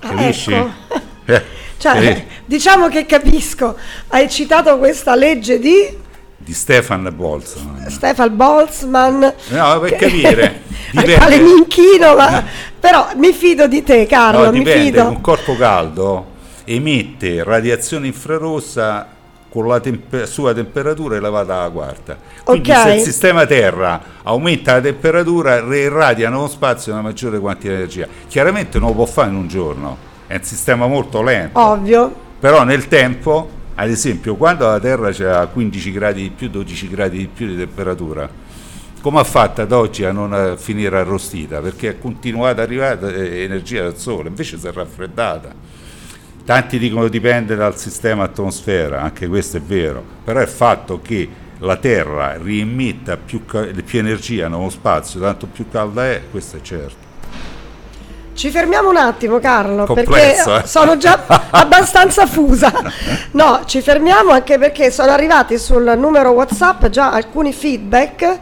[0.00, 0.52] Ah, Capisci?
[0.52, 1.02] ecco.
[1.26, 1.42] Eh,
[1.78, 3.74] Cioè, eh, diciamo che capisco.
[4.08, 6.02] Hai citato questa legge di
[6.36, 7.86] di Stefan Boltzmann.
[7.86, 9.22] Stefan Boltzmann.
[9.48, 10.60] No, per capire,
[10.92, 11.14] dipende.
[11.16, 12.44] quale mi inchino, ma
[12.78, 15.08] però mi fido di te, Carlo, No, mi dipende, fido.
[15.08, 16.32] un corpo caldo
[16.64, 19.08] emette radiazione infrarossa
[19.54, 22.18] con la tempe- sua temperatura elevata alla quarta.
[22.42, 22.76] Quindi Ok.
[22.76, 28.08] se il sistema Terra aumenta la temperatura, irradia nello spazio una maggiore quantità di energia.
[28.26, 31.56] Chiaramente non lo può fare in un giorno, è un sistema molto lento.
[31.60, 32.12] Ovvio.
[32.40, 37.18] Però nel tempo, ad esempio, quando la Terra c'era 15 gradi di più, 12 gradi
[37.18, 38.28] di più di temperatura,
[39.00, 41.60] come ha fatto ad oggi a non eh, finire arrostita?
[41.60, 45.54] Perché è continuata ad arrivare eh, energia dal Sole, invece si è raffreddata.
[46.44, 51.26] Tanti dicono dipende dal sistema atmosfera, anche questo è vero, però il fatto che
[51.60, 57.12] la Terra riemetta più, più energia nello spazio, tanto più calda è, questo è certo.
[58.34, 60.66] Ci fermiamo un attimo, Carlo, Complesso, perché eh.
[60.68, 62.72] sono già abbastanza fusa.
[63.30, 68.40] No, ci fermiamo anche perché sono arrivati sul numero WhatsApp già alcuni feedback.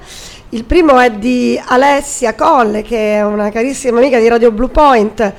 [0.49, 5.35] Il primo è di Alessia Colle, che è una carissima amica di Radio Blue Point,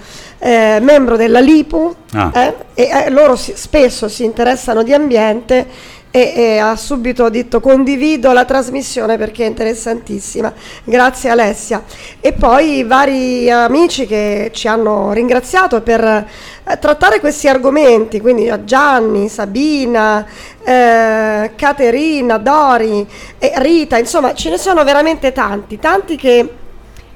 [0.45, 2.31] eh, membro della LIPU, Ah.
[2.33, 5.65] eh, e eh, loro si- spesso si interessano di ambiente
[6.11, 10.53] e, e ha subito detto condivido la trasmissione perché è interessantissima.
[10.83, 11.83] Grazie Alessia.
[12.19, 18.63] E poi vari amici che ci hanno ringraziato per eh, trattare questi argomenti, quindi a
[18.63, 20.23] Gianni, Sabina,
[20.63, 23.07] eh, Caterina, Dori
[23.39, 26.47] Rita, insomma ce ne sono veramente tanti, tanti che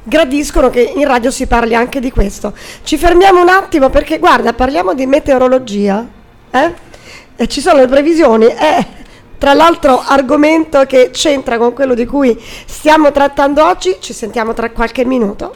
[0.08, 2.54] gradiscono che in radio si parli anche di questo.
[2.84, 6.08] Ci fermiamo un attimo perché guarda, parliamo di meteorologia,
[6.50, 6.74] eh?
[7.36, 8.86] E ci sono le previsioni, è
[9.38, 14.72] tra l'altro argomento che c'entra con quello di cui stiamo trattando oggi, ci sentiamo tra
[14.72, 15.56] qualche minuto.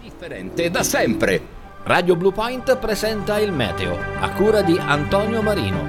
[0.00, 1.58] Differente da sempre.
[1.82, 5.82] Radio Blue Point presenta il meteo a cura di Antonio Marino,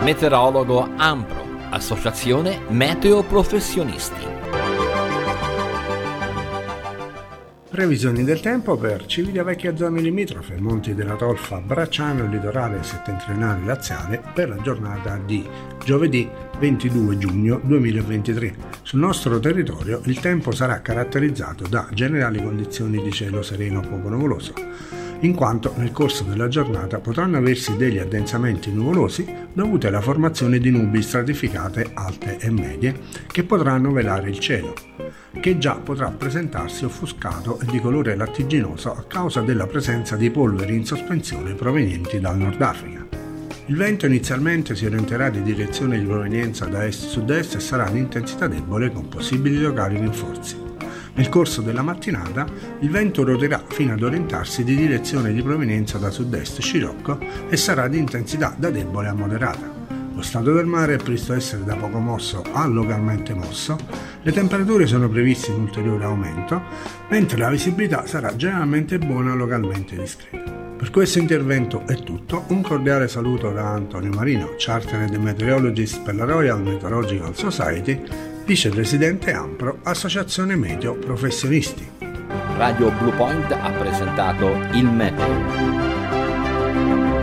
[0.00, 4.26] meteorologo Ampro, associazione Meteo Professionisti.
[7.68, 14.48] Previsioni del tempo per Civitavecchia zone limitrofe, Monti della Tolfa, Bracciano litorale settentrionale laziale per
[14.48, 15.46] la giornata di
[15.84, 16.28] giovedì
[16.58, 18.56] 22 giugno 2023.
[18.82, 24.54] Sul nostro territorio il tempo sarà caratterizzato da generali condizioni di cielo sereno poco nuvoloso,
[25.20, 30.70] in quanto nel corso della giornata potranno aversi degli addensamenti nuvolosi dovuti alla formazione di
[30.70, 34.74] nubi stratificate alte e medie che potranno velare il cielo
[35.40, 40.74] che già potrà presentarsi offuscato e di colore lattiginoso a causa della presenza di polveri
[40.74, 43.06] in sospensione provenienti dal Nord Africa.
[43.66, 48.46] Il vento inizialmente si orienterà di direzione di provenienza da est-sud-est e sarà di intensità
[48.46, 50.67] debole con possibili locali rinforzi.
[51.18, 52.46] Nel corso della mattinata
[52.78, 57.88] il vento roterà fino ad orientarsi di direzione di provenienza da sud-est scirocco e sarà
[57.88, 59.68] di intensità da debole a moderata.
[60.14, 63.76] Lo stato del mare è previsto essere da poco mosso a localmente mosso,
[64.22, 66.62] le temperature sono previste in ulteriore aumento,
[67.08, 70.52] mentre la visibilità sarà generalmente buona localmente discreta.
[70.78, 76.24] Per questo intervento è tutto, un cordiale saluto da Antonio Marino, Chartered Meteorologist per la
[76.24, 78.00] Royal Meteorological Society,
[78.48, 81.86] vicepresidente Ampro, Associazione Meteo Professionisti.
[82.56, 85.26] Radio Blue Point ha presentato il meteo.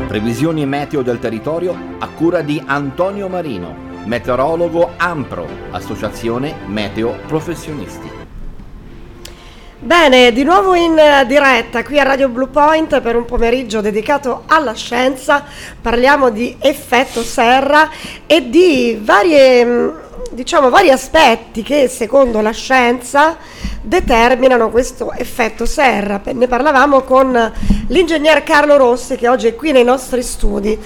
[0.06, 8.24] Previsioni meteo del territorio a cura di Antonio Marino, meteorologo Ampro, associazione Meteo Professionisti.
[9.78, 10.96] Bene, di nuovo in
[11.28, 15.44] diretta qui a Radio Blue Point per un pomeriggio dedicato alla scienza.
[15.80, 17.90] Parliamo di effetto serra
[18.26, 19.94] e di varie, mh,
[20.36, 23.38] diciamo, vari aspetti che secondo la scienza
[23.82, 26.22] determinano questo effetto serra.
[26.24, 27.52] Ne parlavamo con
[27.88, 30.78] l'ingegner Carlo Rossi che oggi è qui nei nostri studi.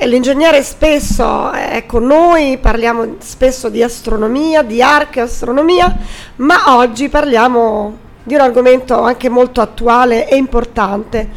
[0.00, 5.96] L'ingegnere spesso è con noi, parliamo spesso di astronomia, di archeastronomia,
[6.36, 11.28] ma oggi parliamo di un argomento anche molto attuale e importante,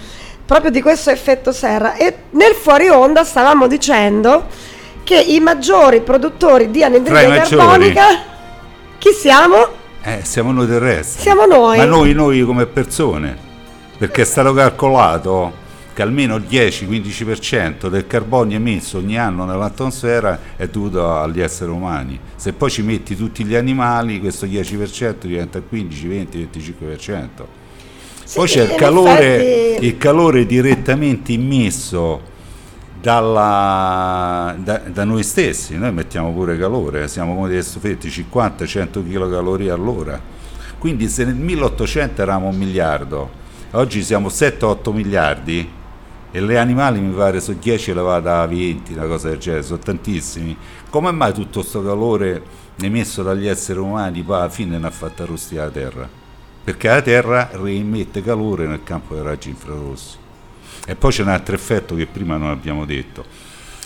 [0.44, 1.94] proprio di questo effetto serra.
[1.94, 4.78] E nel fuori onda stavamo dicendo
[5.10, 8.04] che i maggiori produttori di anidride carbonica,
[9.00, 9.68] chi siamo?
[10.04, 11.24] Eh, siamo noi terrestri.
[11.24, 11.78] Siamo noi.
[11.78, 13.36] Ma noi, noi come persone.
[13.98, 15.52] Perché è stato calcolato
[15.96, 22.20] che almeno il 10-15% del carbonio emesso ogni anno nell'atmosfera è dovuto agli esseri umani.
[22.36, 27.28] Se poi ci metti tutti gli animali, questo 10% diventa 15, 20, 25%.
[28.36, 29.86] Poi c'è il calore, effetti...
[29.88, 32.38] il calore direttamente immesso
[33.02, 39.70] dalla, da, da, noi stessi, noi mettiamo pure calore, siamo come dei stufetti 50-100 kcal
[39.70, 40.20] all'ora.
[40.78, 43.30] Quindi se nel 1800 eravamo un miliardo,
[43.72, 45.78] oggi siamo 7-8 miliardi,
[46.32, 49.80] e le animali mi pare sono 10 elevata a 20, una cosa del genere, sono
[49.80, 50.56] tantissimi.
[50.90, 52.44] Come mai tutto questo calore
[52.82, 56.10] emesso dagli esseri umani poi alla fine ne ha fatto arrostire la Terra?
[56.64, 60.18] Perché la Terra reimette calore nel campo dei raggi infrarossi.
[60.86, 63.24] E poi c'è un altro effetto che prima non abbiamo detto.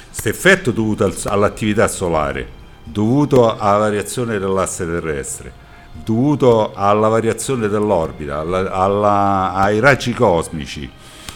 [0.07, 2.47] Questo effetto dovuto all'attività solare,
[2.83, 5.51] dovuto alla variazione dell'asse terrestre,
[5.91, 10.89] dovuto alla variazione dell'orbita, alla, alla, ai raggi cosmici,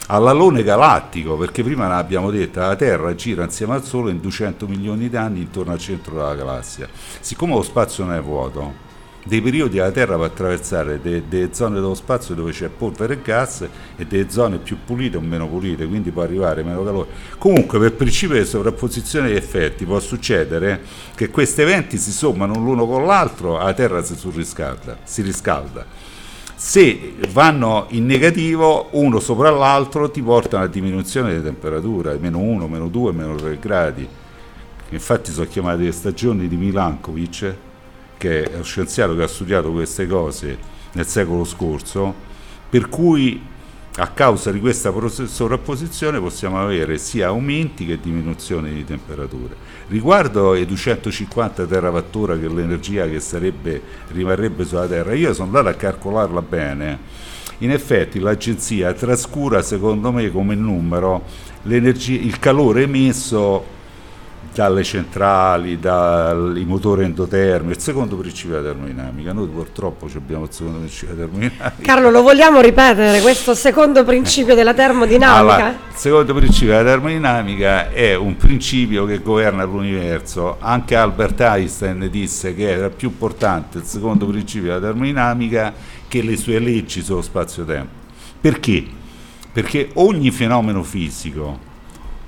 [0.08, 5.10] all'alone galattico, perché prima l'abbiamo detto, la Terra gira insieme al Sole in 200 milioni
[5.10, 6.88] di anni intorno al centro della galassia.
[7.20, 8.86] Siccome lo spazio non è vuoto,
[9.28, 13.22] dei periodi la Terra va a attraversare delle zone dello spazio dove c'è polvere e
[13.22, 17.10] gas e delle zone più pulite o meno pulite, quindi può arrivare meno calore.
[17.38, 20.82] Comunque per principio di sovrapposizione di effetti può succedere
[21.16, 25.86] che questi eventi si sommano l'uno con l'altro, la Terra si surriscalda, si riscalda
[26.60, 32.40] se vanno in negativo uno sopra l'altro ti porta a una diminuzione di temperatura, meno
[32.40, 34.08] 1, meno 2, meno 3 gradi.
[34.90, 37.56] Infatti sono chiamate le stagioni di Milankovic,
[38.18, 40.58] che è uno scienziato che ha studiato queste cose
[40.94, 42.14] nel secolo scorso,
[42.70, 43.42] per cui
[44.00, 44.94] a causa di questa
[45.26, 49.56] sovrapposizione possiamo avere sia aumenti che diminuzioni di temperature.
[49.88, 55.70] Riguardo ai 250 terawattora che è l'energia che sarebbe, rimarrebbe sulla Terra, io sono andato
[55.70, 57.00] a calcolarla bene.
[57.60, 61.24] In effetti l'agenzia trascura secondo me come numero
[61.64, 63.76] il calore emesso
[64.58, 69.32] dalle centrali, dai motori endotermi, il secondo principio della termodinamica.
[69.32, 71.74] Noi purtroppo abbiamo il secondo principio della termodinamica.
[71.80, 75.38] Carlo, lo vogliamo ripetere questo secondo principio della termodinamica?
[75.38, 80.58] Allora, il secondo principio della termodinamica è un principio che governa l'universo.
[80.60, 85.72] Anche Albert Einstein disse che era più importante il secondo principio della termodinamica
[86.08, 87.94] che le sue leggi sullo spazio-tempo.
[88.42, 88.86] Perché?
[89.54, 91.67] Perché ogni fenomeno fisico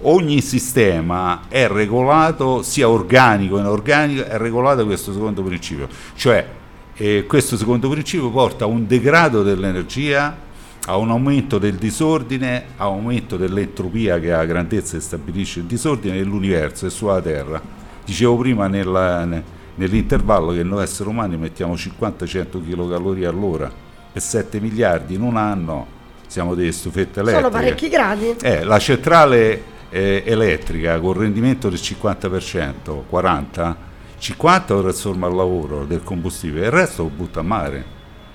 [0.02, 5.88] ogni sistema è regolato, sia organico che inorganico, è regolato da questo secondo principio.
[6.16, 6.48] Cioè,
[6.96, 10.48] eh, questo secondo principio porta a un degrado dell'energia,
[10.86, 15.66] a un aumento del disordine, a un aumento dell'entropia che la grandezza che stabilisce il
[15.66, 17.62] disordine nell'universo e sulla Terra.
[18.04, 19.28] Dicevo prima nella,
[19.76, 23.72] nell'intervallo che noi esseri umani mettiamo 50-100 kcal all'ora
[24.12, 25.98] per 7 miliardi in un anno
[26.30, 27.50] siamo delle stufette elettriche.
[27.50, 28.36] Sono parecchi gradi.
[28.42, 33.76] Eh, la centrale eh, elettrica con rendimento del 50%, 40%,
[34.20, 37.86] 50% lo trasforma al lavoro del combustibile, il resto lo butta a mare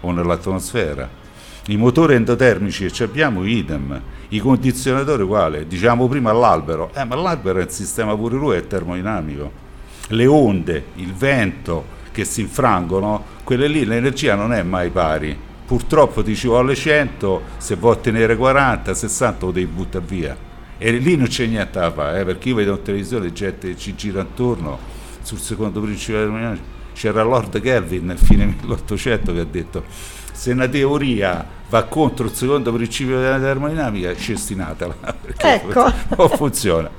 [0.01, 1.23] o nell'atmosfera.
[1.67, 4.01] I motori endotermici che abbiamo, idem.
[4.29, 5.67] I condizionatori uguali.
[5.67, 9.63] Diciamo prima l'albero, eh, ma l'albero è un sistema pure lui, è termodinamico.
[10.09, 15.37] Le onde, il vento che si infrangono, quelle lì l'energia non è mai pari.
[15.65, 20.91] Purtroppo ti ci vuole 100, se vuoi ottenere 40, 60 lo devi buttare via e
[20.93, 24.23] lì non c'è niente da fare, eh, perché io vedo in televisione gente ci gira
[24.23, 24.79] attorno
[25.23, 26.73] sul secondo principio termodinamico.
[26.95, 29.85] C'era Lord Kelvin nel fine 1800 che ha detto
[30.33, 35.93] se una teoria va contro il secondo principio della termodinamica, cestinatela, perché ecco.
[36.17, 36.91] non funziona.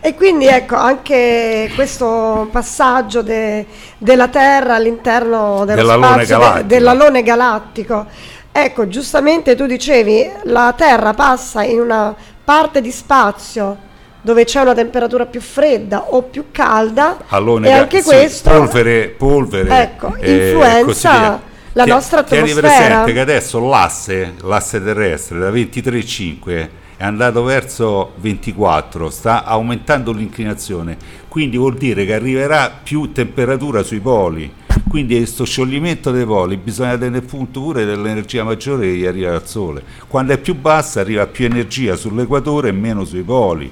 [0.00, 3.66] E quindi ecco anche questo passaggio de,
[3.98, 6.62] della Terra all'interno dello dell'alone spazio galattico.
[6.62, 8.06] De, dell'alone galattico.
[8.52, 12.14] Ecco, giustamente tu dicevi la Terra passa in una
[12.48, 13.76] parte di spazio
[14.22, 19.08] dove c'è una temperatura più fredda o più calda Allora, e anche sì, questo polvere,
[19.08, 21.42] polvere ecco, influenza
[21.74, 22.78] la Ti- nostra Tieni atmosfera.
[22.78, 26.68] presente che adesso l'asse, l'asse terrestre da 23,5
[26.98, 30.96] è andato verso 24, sta aumentando l'inclinazione,
[31.28, 34.52] quindi vuol dire che arriverà più temperatura sui poli.
[34.88, 39.46] Quindi questo scioglimento dei poli bisogna tenere punto pure dell'energia maggiore che gli arriva dal
[39.46, 39.84] Sole.
[40.08, 43.70] Quando è più bassa arriva più energia sull'equatore e meno sui poli.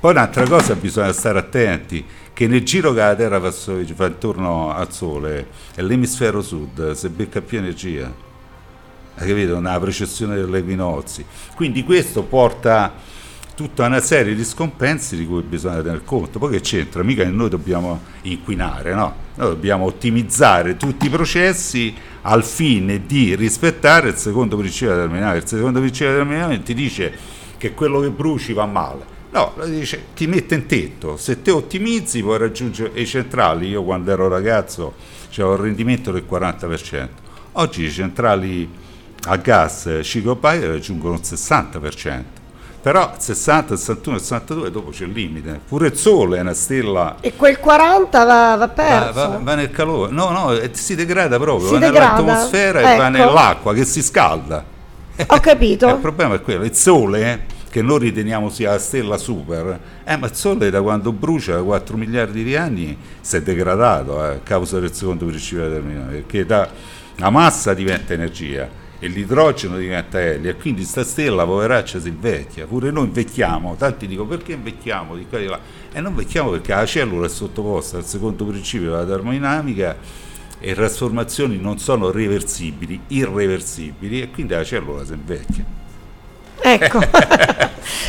[0.00, 2.02] Poi un'altra cosa bisogna stare attenti,
[2.32, 7.42] che nel giro che la Terra fa, fa intorno al Sole, l'emisfero sud, si becca
[7.42, 8.31] più energia.
[9.14, 9.56] Capito?
[9.56, 11.24] Una precessione degli equinozi.
[11.54, 12.92] Quindi questo porta
[13.54, 16.38] tutta una serie di scompensi di cui bisogna tener conto.
[16.38, 17.02] Poi che c'entra?
[17.02, 19.14] Mica che noi dobbiamo inquinare, no?
[19.34, 25.38] Noi dobbiamo ottimizzare tutti i processi al fine di rispettare il secondo principio della terminale.
[25.38, 27.12] Il secondo principio della terminale ti dice
[27.58, 29.10] che quello che bruci va male.
[29.32, 34.10] No, dice, ti mette in tetto, se te ottimizzi puoi raggiungere i centrali, io quando
[34.10, 34.94] ero ragazzo
[35.30, 37.08] c'avevo un rendimento del 40%,
[37.52, 38.68] oggi i centrali
[39.24, 42.40] a gas Cicopai raggiungono il 60%.
[42.82, 45.60] Però 60, 61, 62 dopo c'è il limite.
[45.68, 47.18] Pure il sole è una stella.
[47.20, 49.12] E quel 40 va, va perso.
[49.12, 50.10] Va, va, va, nel calore.
[50.10, 52.20] No, no, si degrada proprio, si va degrada.
[52.20, 52.88] nell'atmosfera ecco.
[52.88, 54.64] e va nell'acqua che si scalda.
[55.28, 55.88] Ho capito.
[55.90, 60.26] il problema è quello, il sole, che noi riteniamo sia la stella super, eh, ma
[60.26, 64.40] il sole da quando brucia da 4 miliardi di anni si è degradato eh, a
[64.42, 66.68] causa del secondo principio terminale, perché da,
[67.14, 72.66] la massa diventa energia e l'idrogeno diventa elio e quindi sta stella poveraccia si invecchia.
[72.66, 75.58] Pure noi invecchiamo tanti dicono perché invecchiamo di qua e di là?
[75.92, 79.96] E non invecchiamo perché la cellula è sottoposta al secondo principio della termodinamica
[80.60, 85.64] e trasformazioni non sono reversibili irreversibili e quindi la cellula si invecchia.
[86.60, 87.00] Ecco,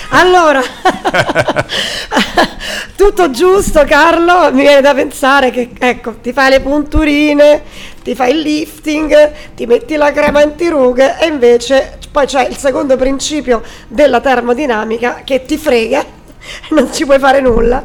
[0.09, 0.61] allora,
[2.95, 7.63] tutto giusto Carlo, mi viene da pensare che ecco, ti fai le punturine,
[8.03, 12.95] ti fai il lifting, ti metti la crema antirughe e invece poi c'è il secondo
[12.97, 16.21] principio della termodinamica che ti frega
[16.71, 17.81] non ci puoi fare nulla.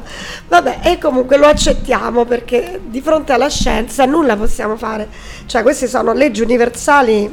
[0.49, 5.09] Vabbè, e comunque lo accettiamo perché di fronte alla scienza nulla possiamo fare.
[5.47, 7.33] Cioè, queste sono leggi universali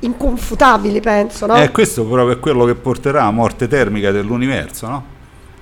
[0.00, 1.56] inconfutabili, penso, no?
[1.56, 5.04] E questo proprio è quello che porterà a morte termica dell'universo, no?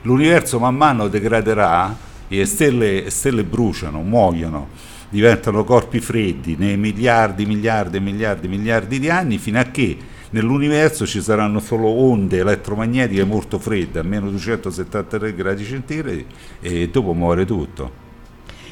[0.03, 1.95] L'universo man mano degraderà,
[2.29, 4.69] le stelle, stelle bruciano, muoiono,
[5.15, 9.97] diventano corpi freddi nei miliardi, miliardi, miliardi, miliardi di anni fino a che
[10.31, 16.27] nell'universo ci saranno solo onde elettromagnetiche molto fredde, a meno 273 gradi centigradi,
[16.61, 18.03] e dopo muore tutto.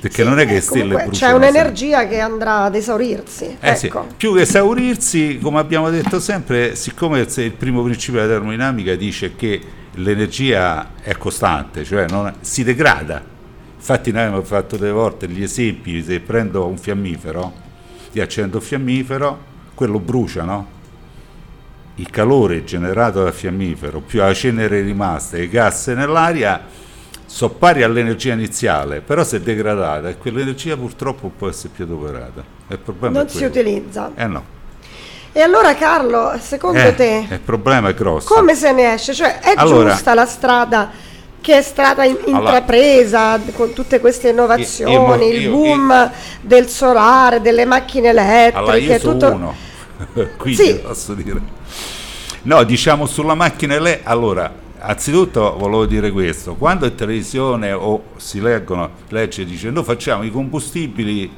[0.00, 1.38] Perché Sì, non è che le stelle bruciano.
[1.38, 1.48] C'è sempre.
[1.48, 3.56] un'energia che andrà ad esaurirsi.
[3.60, 4.08] Eh sì, ecco.
[4.16, 9.36] più che esaurirsi, come abbiamo detto sempre, siccome il il primo principio della termodinamica dice
[9.36, 9.60] che
[9.92, 13.31] l'energia è costante, cioè non- si degrada.
[13.82, 17.52] Infatti noi abbiamo fatto delle volte gli esempi, se prendo un fiammifero,
[18.12, 19.36] ti accendo il fiammifero,
[19.74, 20.66] quello brucia, no?
[21.96, 26.60] Il calore generato dal fiammifero più la cenere rimasta e i gas nell'aria
[27.26, 32.44] sono pari all'energia iniziale, però se è degradata e quell'energia purtroppo può essere più adoperata.
[32.68, 34.12] Il problema Non si utilizza.
[34.14, 34.44] Eh no.
[35.32, 38.32] E allora Carlo, secondo Eh, te, Il problema è grosso.
[38.32, 39.12] come se ne esce?
[39.12, 41.10] Cioè, è Allora- giusta la strada
[41.42, 47.42] che è stata in- intrapresa con tutte queste innovazioni, Io- il io- boom del solare,
[47.42, 49.32] delle macchine elettriche, Allora io sono tutto...
[49.32, 49.54] uno,
[50.38, 50.74] quindi Sì.
[50.76, 51.40] posso dire.
[52.44, 58.40] No, diciamo sulla macchina lei, allora, anzitutto volevo dire questo, quando in televisione o si
[58.40, 61.30] leggono, legge dice noi facciamo i combustibili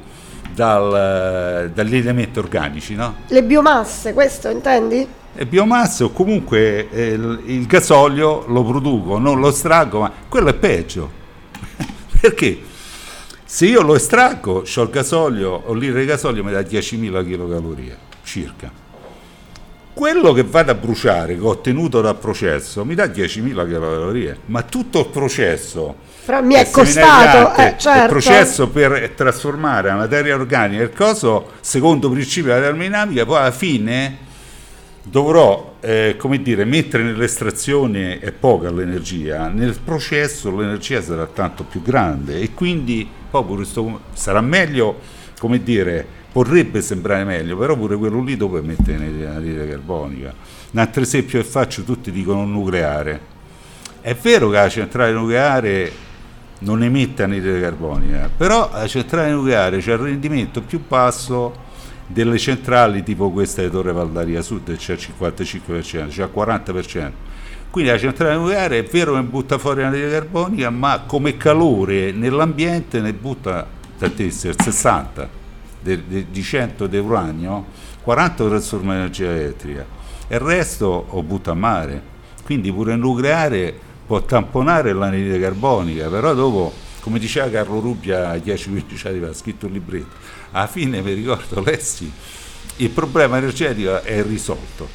[0.53, 3.15] dal- dagli elementi organici, no?
[3.27, 5.07] Le biomasse, questo intendi?
[5.37, 10.53] E biomasse o comunque eh, il, gasolio lo produco, non lo estraggo, ma quello è
[10.53, 11.11] peggio.
[12.21, 12.61] Perché
[13.43, 17.97] se io lo estraggo, ho il gasolio, o litro di gasolio mi dà 10.000 kcal
[18.23, 18.71] circa.
[19.93, 24.61] Quello che vado a bruciare, che ho ottenuto dal processo, mi dà 10.000 kcal, ma
[24.63, 28.03] tutto il processo Però mi è costato, eh, certo.
[28.03, 33.51] il processo per trasformare la materia organica il coso, secondo principio della termodinamica, poi alla
[33.51, 34.17] fine
[35.07, 42.39] dovrò eh, come dire, mettere nell'estrazione poca l'energia, nel processo l'energia sarà tanto più grande
[42.39, 43.65] e quindi poi
[44.13, 44.99] sarà meglio,
[45.39, 50.33] come dire, potrebbe sembrare meglio, però pure quello lì dove mette l'anidride carbonica.
[50.71, 53.33] Un altro esempio che faccio, tutti dicono nucleare.
[54.01, 55.91] È vero che la centrale nucleare
[56.59, 61.63] non emette anidride carbonica, però la centrale nucleare c'è il rendimento più basso
[62.07, 67.11] delle centrali tipo questa di Torre Valdaria Sud, c'è il 55%, c'è il 40%.
[67.69, 73.01] Quindi la centrale nucleare è vero che butta fuori l'anidride carbonica, ma come calore nell'ambiente
[73.01, 75.29] ne butta tantissimo, il 60
[75.81, 77.65] de- de- di 100 di uranio,
[78.01, 79.85] 40 lo trasforma in energia elettrica
[80.27, 82.01] e il resto lo butta a mare.
[82.43, 89.07] Quindi pure il nucleare può tamponare l'anidride carbonica, però dopo, come diceva Carlo Rubbia 10-15
[89.07, 90.15] anni fa, ha scritto un libretto,
[90.55, 92.09] alla fine mi ricordo lessi,
[92.77, 94.87] il problema energetico è risolto.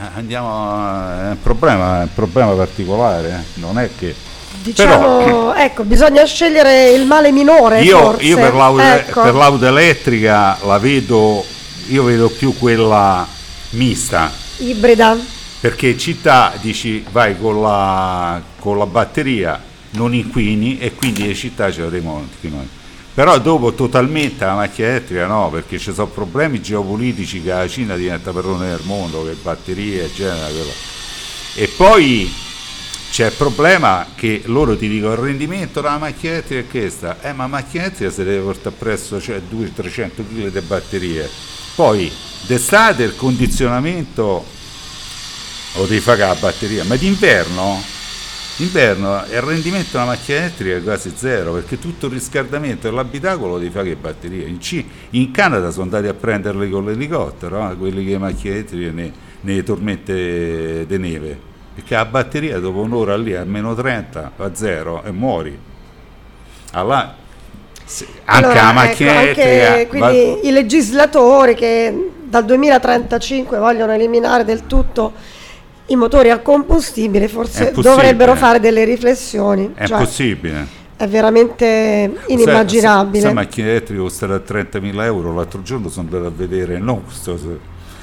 [0.00, 3.60] Eh, Andiamo, è un problema, è un problema particolare, eh.
[3.60, 4.14] non è che...
[4.62, 7.82] Diciamo, ecco, bisogna scegliere il male minore.
[7.82, 9.22] Io, io per, l'auto, Ecco.
[9.22, 11.44] per l'auto elettrica la vedo,
[11.86, 13.26] io vedo più quella
[13.70, 15.16] mista, Ibrida.
[15.60, 21.70] perché città dici vai con la, con la batteria, non inquini e quindi le città
[21.70, 22.68] ce l'avremo anche noi.
[23.18, 27.96] Però dopo totalmente la macchina elettrica no, perché ci sono problemi geopolitici che la Cina
[27.96, 30.70] diventa padrone del mondo, che batterie, eccetera.
[31.56, 32.32] E poi
[33.10, 37.32] c'è il problema che loro ti dicono il rendimento della macchina elettrica è questa, eh
[37.32, 41.28] ma la macchina elettrica si deve portare presso cioè 200-300 kg di batterie.
[41.74, 42.12] Poi
[42.46, 44.44] d'estate il condizionamento
[45.74, 47.82] lo devi fare la batteria, ma d'inverno,
[48.58, 53.70] d'inverno il rendimento della macchina elettrica è quasi zero perché tutto il riscaldamento dell'abitacolo fare
[53.70, 54.46] con le batterie.
[54.46, 58.54] In, C- in Canada sono andati a prenderle con l'elicottero, eh, quelli che le macchine
[58.54, 61.46] elettriche nei, nei tormenti di neve
[61.78, 65.56] perché la batteria dopo un'ora lì a meno 30 va a zero e muori.
[66.72, 67.14] Allora,
[67.84, 73.58] se- anche Allora, la macchina ecco, anche elettrica va- quindi i legislatori che dal 2035
[73.58, 75.12] vogliono eliminare del tutto
[75.88, 79.72] i motori a combustibile forse dovrebbero fare delle riflessioni.
[79.74, 80.66] è Cioè, possibile.
[80.96, 83.10] è veramente inimmaginabile.
[83.20, 85.34] Questa macchina elettrica costerà 30.000 euro.
[85.34, 87.38] L'altro giorno sono andato a vedere, no, questo,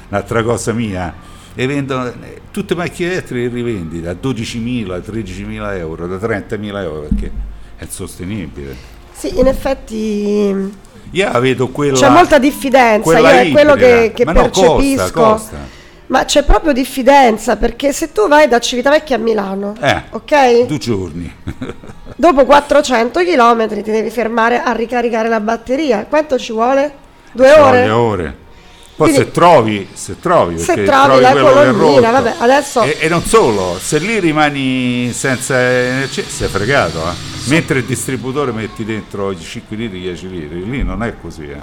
[0.08, 1.14] un'altra cosa mia.
[1.58, 7.00] E vendono eh, tutte macchine elettriche in rivendita a 12.000, 13.000 euro, da 30.000 euro
[7.08, 7.30] perché
[7.76, 8.76] è insostenibile.
[9.12, 10.72] Sì, in effetti
[11.12, 11.96] Io vedo quella.
[11.96, 15.12] c'è molta diffidenza, io è quello che, che Ma no, costa, percepisco.
[15.22, 15.56] costa.
[16.08, 20.64] Ma c'è proprio diffidenza perché se tu vai da Civitavecchia a Milano, Eh, ok?
[20.66, 21.32] due giorni.
[22.14, 26.04] Dopo 400 km ti devi fermare a ricaricare la batteria.
[26.08, 26.92] Quanto ci vuole?
[27.32, 27.80] Due Ci ore?
[27.80, 28.36] vogliono ore.
[28.96, 33.08] Poi Quindi- se trovi, se trovi, Se perché trovi la colonnina, vabbè, adesso- E, e
[33.10, 37.00] non solo, se lì rimani senza energia, sei fregato.
[37.00, 37.12] eh.
[37.48, 41.42] Mentre il distributore metti dentro i 5 litri, 10 litri, lì non è così.
[41.50, 41.60] eh.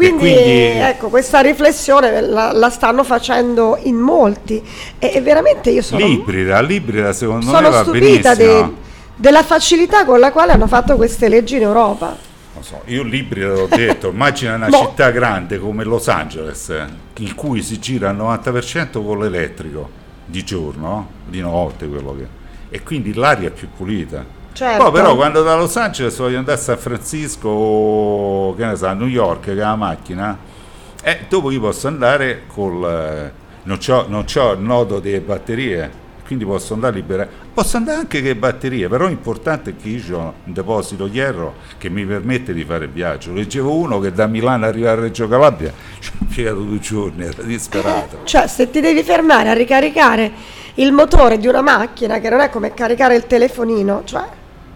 [0.00, 4.62] Quindi, quindi- ecco, questa riflessione la, la stanno facendo in molti
[4.98, 8.68] e, e veramente io sono, L'ibrida, l'ibrida secondo me sono va stupita de-
[9.14, 12.16] della facilità con la quale hanno fatto queste leggi in Europa.
[12.54, 14.78] Non so, io l'ibrida l'ho detto, immagina una No.
[14.78, 16.84] città grande come Los Angeles, eh,
[17.18, 19.88] in cui si gira al 90% con l'elettrico,
[20.24, 22.38] di giorno, di notte quello che
[22.72, 24.24] e quindi l'aria è più pulita.
[24.52, 24.82] Certo.
[24.82, 28.86] Poi però quando da Los Angeles voglio andare a San Francisco o che ne so,
[28.86, 30.36] a New York con la macchina,
[31.02, 32.84] eh, dopo io posso andare col...
[32.84, 33.32] eh,
[33.62, 35.90] non c'ho, non c'ho il nodo delle batterie,
[36.26, 37.28] quindi posso andare libera.
[37.52, 41.54] Posso andare anche con le batterie, però l'importante è che io ho un deposito hierro
[41.76, 43.32] che mi permette di fare il viaggio.
[43.32, 47.42] Leggevo uno che da Milano arriva a Reggio Calabria, ci ha impiegato due giorni, era
[47.42, 48.18] disperato.
[48.24, 50.30] Cioè, se ti devi fermare a ricaricare
[50.74, 54.24] il motore di una macchina, che non è come caricare il telefonino, cioè,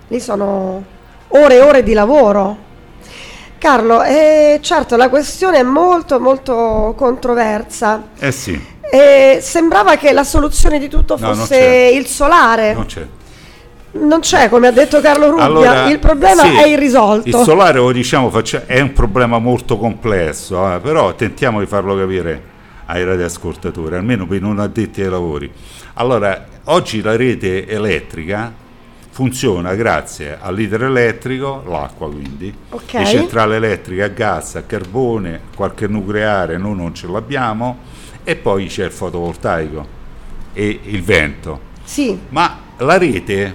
[0.08, 0.84] lì sono
[1.28, 2.72] ore e ore di lavoro.
[3.58, 8.08] Carlo, eh, certo, la questione è molto, molto controversa.
[8.18, 12.74] Eh sì, E sembrava che la soluzione di tutto No, fosse il solare.
[12.74, 13.06] non c'è.
[13.92, 17.28] Non c'è, come ha detto Carlo Rubbia, il problema sì, è irrisolto.
[17.28, 18.30] Il solare, lo diciamo,
[18.66, 22.42] è un problema molto complesso, eh, però tentiamo di farlo capire
[22.86, 25.50] ai radioascoltatori, almeno per i non addetti ai lavori.
[25.94, 28.52] Allora, oggi la rete elettrica
[29.14, 32.94] funziona grazie all'idroelettrico, l'acqua quindi, Ok.
[32.94, 37.78] le centrali elettriche a gas, a carbone, qualche nucleare, noi non ce l'abbiamo,
[38.24, 39.86] e poi c'è il fotovoltaico
[40.52, 41.60] e il vento.
[41.84, 43.54] Sì, Ma la rete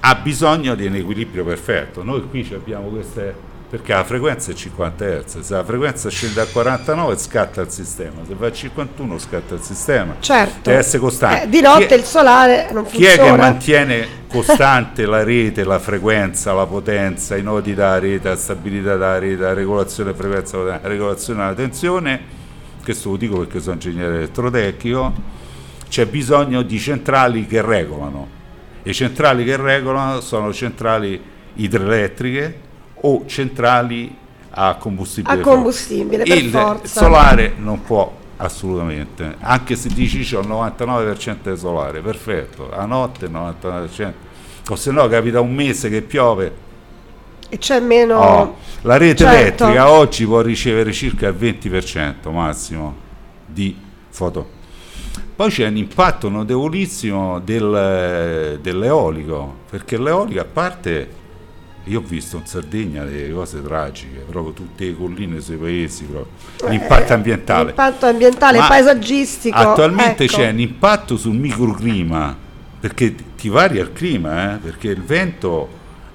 [0.00, 2.02] ha bisogno di un equilibrio perfetto.
[2.02, 3.34] Noi qui abbiamo queste
[3.70, 8.22] perché la frequenza è 50 Hz, se la frequenza scende a 49 scatta il sistema,
[8.26, 10.16] se va a 51 scatta il sistema.
[10.18, 10.58] certo.
[10.70, 11.44] Deve essere costante.
[11.44, 13.30] Eh, di notte Chi è- il solare non chi è funziona.
[13.30, 18.90] che mantiene costante la rete, la frequenza, la potenza, i nodi della rete, la stabilità
[18.94, 22.20] della rete, la regolazione della frequenza, la regolazione della tensione?
[22.82, 25.12] Questo lo dico perché sono ingegnere elettrotecnico.
[25.88, 28.26] C'è bisogno di centrali che regolano.
[28.82, 31.20] Le centrali che regolano sono centrali
[31.54, 32.68] idroelettriche
[33.02, 34.16] o centrali
[34.50, 35.40] a combustibile.
[35.40, 37.00] A combustibile, per il forza.
[37.00, 43.26] solare non può assolutamente, anche se dici c'ho il 99% di solare, perfetto, a notte
[43.26, 44.12] il 99%,
[44.68, 46.68] o se no capita un mese che piove,
[47.50, 48.18] E c'è meno...
[48.18, 49.64] oh, la rete certo.
[49.64, 52.94] elettrica oggi può ricevere circa il 20% massimo
[53.44, 53.76] di
[54.08, 54.58] foto.
[55.36, 61.08] Poi c'è un impatto notevolissimo del- dell'eolico, perché l'eolico a parte,
[61.84, 66.68] io ho visto in Sardegna delle cose tragiche, proprio tutte le colline sui paesi, proprio.
[66.68, 67.66] l'impatto ambientale.
[67.66, 69.56] L'impatto ambientale, Ma paesaggistico.
[69.56, 70.36] Attualmente ecco.
[70.36, 72.36] c'è un impatto sul microclima,
[72.78, 75.68] perché ti varia il clima, eh, perché il vento,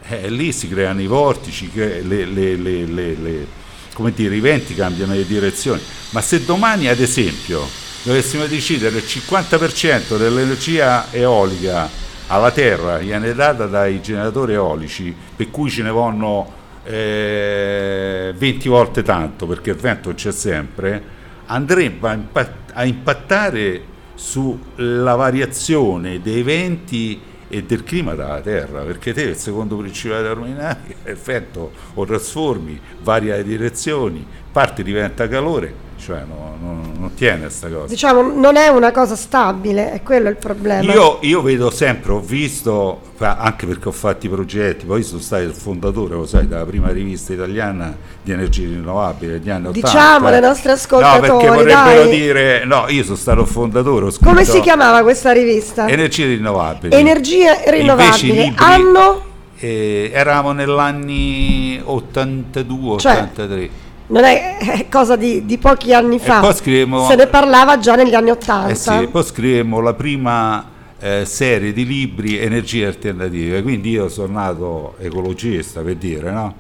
[0.07, 3.47] eh, lì si creano i vortici, che le- le- le- le- le-
[3.93, 5.81] come dire, i venti cambiano le direzioni.
[6.11, 7.65] Ma se domani, ad esempio,
[8.03, 11.89] dovessimo decidere il 50% dell'energia eolica
[12.27, 16.51] alla Terra viene data dai generatori eolici, per cui ce ne vanno
[16.83, 21.03] eh, 20 volte tanto, perché il vento c'è sempre,
[21.45, 29.13] andrebbe a, impa- a impattare sulla variazione dei venti e del clima della Terra, perché
[29.13, 35.27] te il secondo principio della termodinamica è effetto o trasformi, varia le direzioni, parte diventa
[35.27, 37.87] calore, cioè no, no, non tiene questa cosa.
[37.87, 40.91] Diciamo, non è una cosa stabile, è quello il problema.
[40.93, 45.43] Io, io vedo sempre, ho visto, anche perché ho fatto i progetti, poi sono stato
[45.43, 49.87] il fondatore, lo sai, della prima rivista italiana di energie rinnovabili degli anni 80.
[49.87, 52.09] Diciamo alle nostre ascoltatori, No, perché vorrebbero dai.
[52.19, 55.87] dire, no, io sono stato il fondatore, Come si chiamava questa rivista?
[55.87, 56.93] Energie rinnovabili.
[56.95, 58.27] Energie Invece i rinnovabili.
[58.33, 59.23] libri, Anno?
[59.57, 63.83] eh, eravamo negli 82, Cioè, 83.
[64.07, 66.39] Non è è cosa di, di pochi anni fa.
[66.39, 68.69] poi scrivemmo- Se ne parlava già negli anni Ottanta.
[68.69, 74.33] Eh sì, poi scrivemmo la prima eh, serie di libri Energie alternative, quindi io sono
[74.33, 76.55] nato ecologista per dire, no?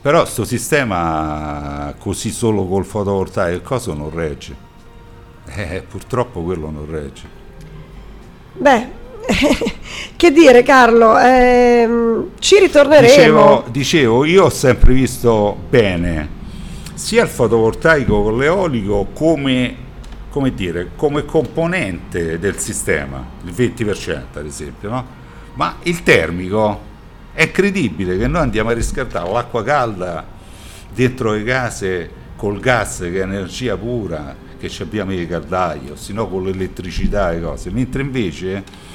[0.00, 4.70] Però sto sistema così solo col fotovoltaico, il coso non regge.
[5.54, 7.40] Eh, purtroppo quello non regge.
[8.54, 8.88] Beh,
[10.16, 13.08] che dire Carlo, ehm, ci ritorneremo.
[13.08, 16.40] Dicevo, dicevo, io ho sempre visto bene
[16.94, 19.74] sia il fotovoltaico con l'eolico come,
[20.30, 25.06] come, dire, come componente del sistema, il 20% ad esempio, no?
[25.54, 26.90] ma il termico
[27.32, 30.24] è credibile che noi andiamo a riscaldare l'acqua calda
[30.92, 36.44] dentro le case col gas che è energia pura, che abbiamo i caldaio, sino con
[36.44, 38.90] l'elettricità e cose, mentre invece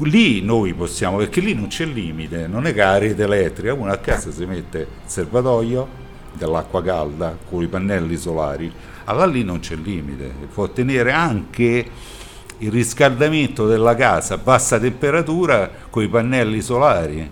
[0.00, 3.90] lì noi possiamo, perché lì non c'è limite, non è che la rete elettrica, uno
[3.90, 6.04] a casa si mette il serbatoio
[6.36, 8.70] dell'acqua calda con i pannelli solari,
[9.04, 11.86] allora lì non c'è limite, può ottenere anche
[12.58, 17.30] il riscaldamento della casa a bassa temperatura con i pannelli solari.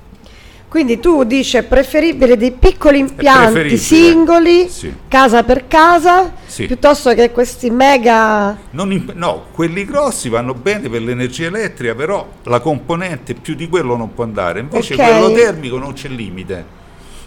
[0.68, 4.92] Quindi tu dici è preferibile dei piccoli impianti singoli, sì.
[5.06, 6.66] casa per casa, Sì.
[6.66, 8.56] piuttosto che questi mega...
[8.72, 13.94] Imp- no, quelli grossi vanno bene per l'energia elettrica, però la componente più di quello
[13.96, 15.00] non può andare, invece Ok.
[15.00, 16.82] quello termico non c'è limite.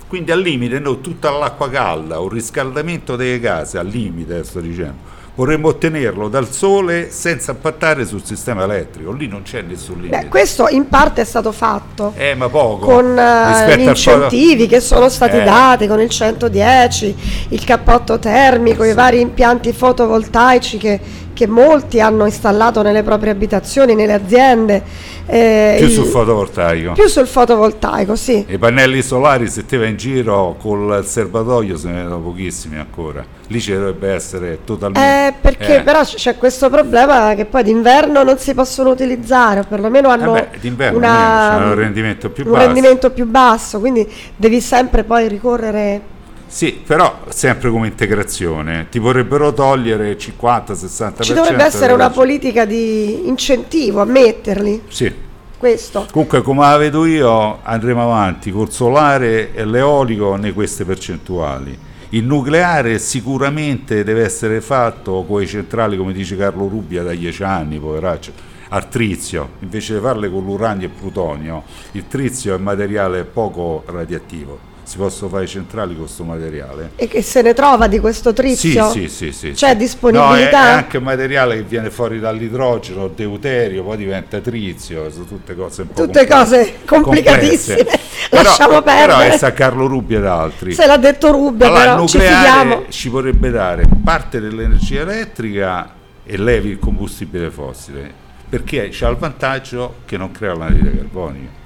[0.07, 5.15] Quindi al limite noi tutta l'acqua calda, un riscaldamento delle case, al limite sto dicendo,
[5.35, 10.17] vorremmo ottenerlo dal sole senza impattare sul sistema elettrico, lì non c'è nessun limite.
[10.17, 12.13] Beh, questo in parte è stato fatto.
[12.15, 12.85] eh, ma poco.
[12.85, 15.43] con eh, rispetto gli al incentivi che sono stati Eh.
[15.43, 17.15] dati con il 110,
[17.49, 20.99] il cappotto termico, i vari impianti fotovoltaici che,
[21.37, 24.83] che molti hanno installato nelle proprie abitazioni, nelle aziende.
[25.29, 26.93] eh, più il- sul fotovoltaico.
[26.93, 28.45] più sul fotovoltaico, sì.
[28.47, 33.25] I pannelli solari, se te vai in giro col serbatoio, se ne vedono pochissimi ancora.
[33.47, 35.27] Lì ci dovrebbe essere totalmente.
[35.27, 35.81] Eh, perché Eh.
[35.81, 40.47] però c'è questo problema che poi d'inverno non si possono utilizzare, o perlomeno hanno Eh
[40.71, 42.65] beh, una- meno, un rendimento più un basso.
[42.65, 46.01] rendimento più basso, quindi devi sempre poi ricorrere
[46.47, 48.87] Sì, però sempre come integrazione.
[48.89, 51.21] Ti vorrebbero togliere 50-60%.
[51.23, 55.13] Ci dovrebbe essere una politica di incentivo a metterli, Sì.
[55.57, 56.07] questo.
[56.11, 61.77] Comunque, come la vedo io, andremo avanti col solare e l'eolico ne queste percentuali.
[62.11, 67.43] Il nucleare sicuramente deve essere fatto con i centrali, come dice Carlo Rubbia, da 10
[67.43, 68.31] anni, poveraccio,
[68.69, 71.63] al trizio, invece di farle con l'uranio e il plutonio.
[71.91, 74.57] Il trizio è un materiale poco radioattivo,
[74.87, 76.91] si possono fare centrali con questo materiale.
[76.95, 78.89] E che se ne trova di questo trizio?
[78.89, 79.51] Sì, sì, sì, sì.
[79.51, 79.75] C'è sì.
[79.75, 80.59] disponibilità?
[80.61, 85.25] No, è, è anche un materiale che viene fuori dall'idrogeno, deuterio, poi diventa trizio, sono
[85.25, 86.55] tutte cose un po' Tutte complesse.
[86.55, 87.75] cose complicatissime.
[87.75, 88.05] Complesse.
[88.31, 89.17] Lasciamo però, perdere.
[89.17, 90.73] Però è San Carlo Rubbia ed altri.
[90.73, 92.85] Se l'ha detto Rubbia, allora, però ci fidiamo.
[92.87, 98.09] ci vorrebbe dare parte dell'energia elettrica e levi il combustibile fossile,
[98.47, 101.65] perché c'ha il vantaggio che non crea l'anidride carbonica.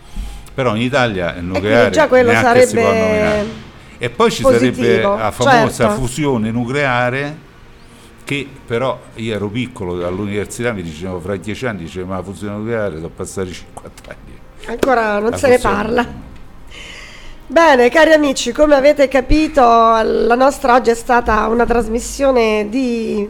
[0.53, 3.59] Però in Italia il nucleare già quello sarebbe.
[3.97, 6.01] E poi ci positivo, sarebbe la famosa certo.
[6.01, 7.49] fusione nucleare
[8.23, 12.57] che però io ero piccolo all'università mi dicevano fra dieci anni dicevo ma la fusione
[12.57, 16.05] nucleare sono passati 50 anni Ancora non La se ne parla.
[17.47, 23.27] Bene, cari amici, come avete capito, la nostra oggi è stata una trasmissione di,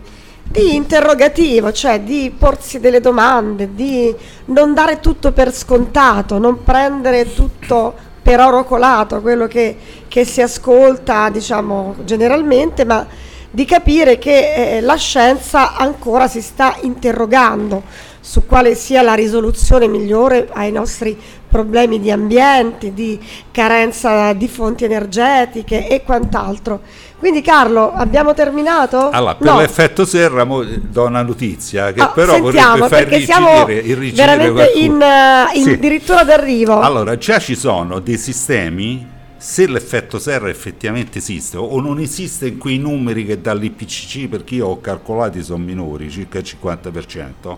[0.51, 4.13] di interrogativo, cioè di porsi delle domande, di
[4.45, 9.77] non dare tutto per scontato, non prendere tutto per oro colato, quello che,
[10.07, 13.07] che si ascolta, diciamo, generalmente, ma
[13.49, 17.83] di capire che eh, la scienza ancora si sta interrogando
[18.19, 21.17] su quale sia la risoluzione migliore ai nostri
[21.49, 23.19] problemi di ambiente, di
[23.51, 26.81] carenza di fonti energetiche e quant'altro.
[27.22, 29.11] Quindi Carlo, abbiamo terminato?
[29.11, 29.59] allora per No.
[29.59, 34.99] l'effetto serra do una notizia che Ah, però sentiamo, vorrebbe far perché siamo veramente in,
[34.99, 35.69] eh, in Sì.
[35.74, 36.80] addirittura d'arrivo.
[36.80, 39.07] Allora, già ci sono dei sistemi
[39.38, 44.65] se l'effetto serra effettivamente esiste o non esiste in quei numeri che dall'IPCC, perché io
[44.69, 47.57] ho calcolati sono minori, circa il 50%,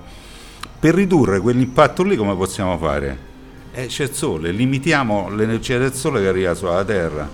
[0.77, 3.17] per ridurre quell'impatto lì come possiamo fare?
[3.73, 7.27] Eh, c'è il sole, limitiamo l'energia del sole che arriva sulla Terra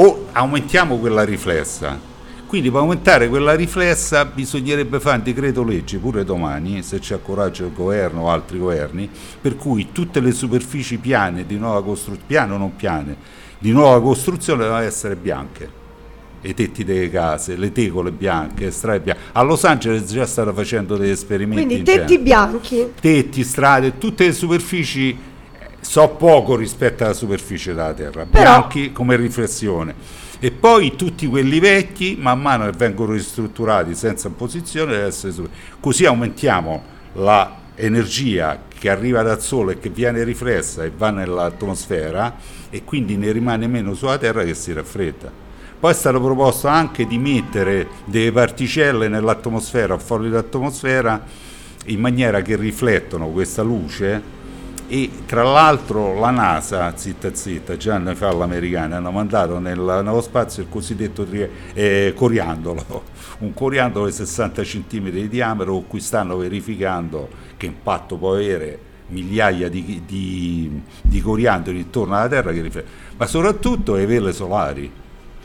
[0.00, 1.98] o aumentiamo quella riflessa.
[2.46, 7.66] Quindi per aumentare quella riflessa bisognerebbe fare un decreto legge pure domani, se c'è coraggio
[7.66, 12.54] il governo o altri governi, per cui tutte le superfici piane di nuova costruzione, piane
[12.54, 13.16] o non piane,
[13.58, 15.76] di nuova costruzione devono essere bianche.
[16.40, 19.22] I tetti delle case, le tegole bianche, strade bianche.
[19.32, 21.64] A Los Angeles già stanno facendo degli esperimenti.
[21.64, 22.22] Quindi in tetti genere.
[22.22, 22.92] bianchi.
[22.98, 25.18] Tetti, strade, tutte le superfici
[25.80, 29.94] so poco rispetto alla superficie della Terra, Però- bianchi come riflessione.
[30.40, 35.50] E poi tutti quelli vecchi, man mano che vengono ristrutturati senza posizione, deve essere super-
[35.80, 36.82] così aumentiamo
[37.14, 42.36] la energia che arriva dal Sole e che viene riflessa e va nell'atmosfera
[42.70, 45.30] e quindi ne rimane meno sulla Terra che si raffredda.
[45.80, 51.24] Poi è stato proposto anche di mettere delle particelle nell'atmosfera o fuori dall'atmosfera
[51.86, 54.36] in maniera che riflettono questa luce
[54.88, 60.22] e tra l'altro la NASA, zitta zitta, già anni fa l'americana, hanno mandato nel, nello
[60.22, 61.26] spazio il cosiddetto
[61.74, 63.02] eh, coriandolo,
[63.40, 67.28] un coriandolo di 60 cm di diametro con cui stanno verificando
[67.58, 73.94] che impatto può avere migliaia di, di, di coriandoli intorno alla Terra riflettono, ma soprattutto
[73.94, 74.90] le vele solari.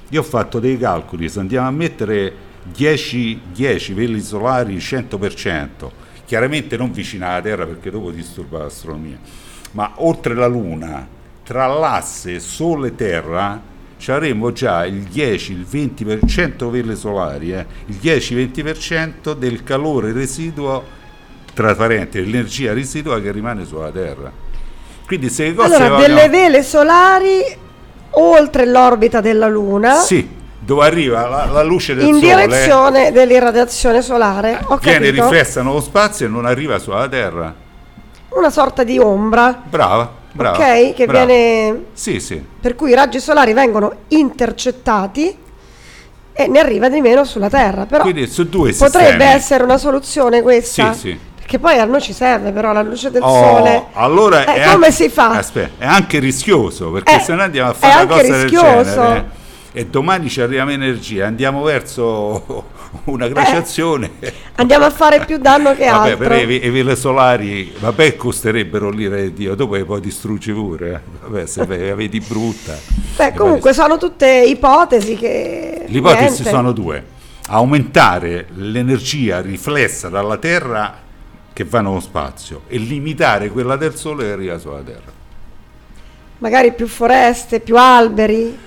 [0.09, 2.33] Io ho fatto dei calcoli, se andiamo a mettere
[2.63, 5.89] 10, 10 veli solari 100%,
[6.33, 9.19] chiaramente non vicino alla Terra perché dopo disturba l'astronomia,
[9.73, 11.07] ma oltre la Luna,
[11.43, 13.61] tra l'asse Sole-Terra,
[13.97, 20.83] ci avremo già il 10, il 20% vele solari, eh, il 10-20% del calore residuo,
[21.53, 24.31] tra parentesi, l'energia residua che rimane sulla Terra.
[25.05, 27.41] Quindi se le cose Allora, vogliono- delle vele solari
[28.09, 30.27] oltre l'orbita della Luna Sì,
[30.63, 34.59] dove arriva la, la luce del in sole, direzione dell'irradiazione solare.
[34.67, 35.23] Ho viene capito.
[35.29, 37.53] riflessa nello spazio e non arriva sulla Terra.
[38.29, 39.61] Una sorta di ombra.
[39.63, 40.57] Brava, brava.
[40.57, 41.25] ok, che brava.
[41.25, 42.43] viene Sì, sì.
[42.61, 45.37] per cui i raggi solari vengono intercettati
[46.35, 47.85] e ne arriva di meno sulla Terra.
[47.85, 49.23] Però Quindi su due potrebbe sistemi.
[49.23, 50.93] essere una soluzione questa.
[50.93, 51.19] Sì, sì.
[51.35, 53.83] Perché poi a noi ci serve però la luce del Oh, sole.
[53.93, 55.31] allora Eh, è come anche- si fa?
[55.31, 58.65] Aspetta, è anche rischioso perché Eh, se noi andiamo a è fare una cosa rischioso.
[58.73, 59.41] del genere
[59.75, 62.65] e domani ci arriva energia, andiamo verso
[63.05, 64.11] una glaciazione.
[64.55, 66.27] Andiamo a fare più danno che Vabbè, altro.
[66.27, 70.91] per le, le vele solari, vabbè, costerebbero l'ira di Dio, dopo le puoi distruggere pure,
[70.91, 70.99] eh.
[71.23, 72.77] vabbè, se la vedi brutta.
[73.17, 75.85] Beh, E comunque sono tutte ipotesi che...
[75.87, 76.49] Le ipotesi niente.
[76.49, 77.03] sono due.
[77.47, 81.01] Aumentare l'energia riflessa dalla Terra
[81.51, 85.11] che va nello spazio e limitare quella del Sole che arriva sulla Terra.
[86.37, 88.57] Magari più foreste, più alberi,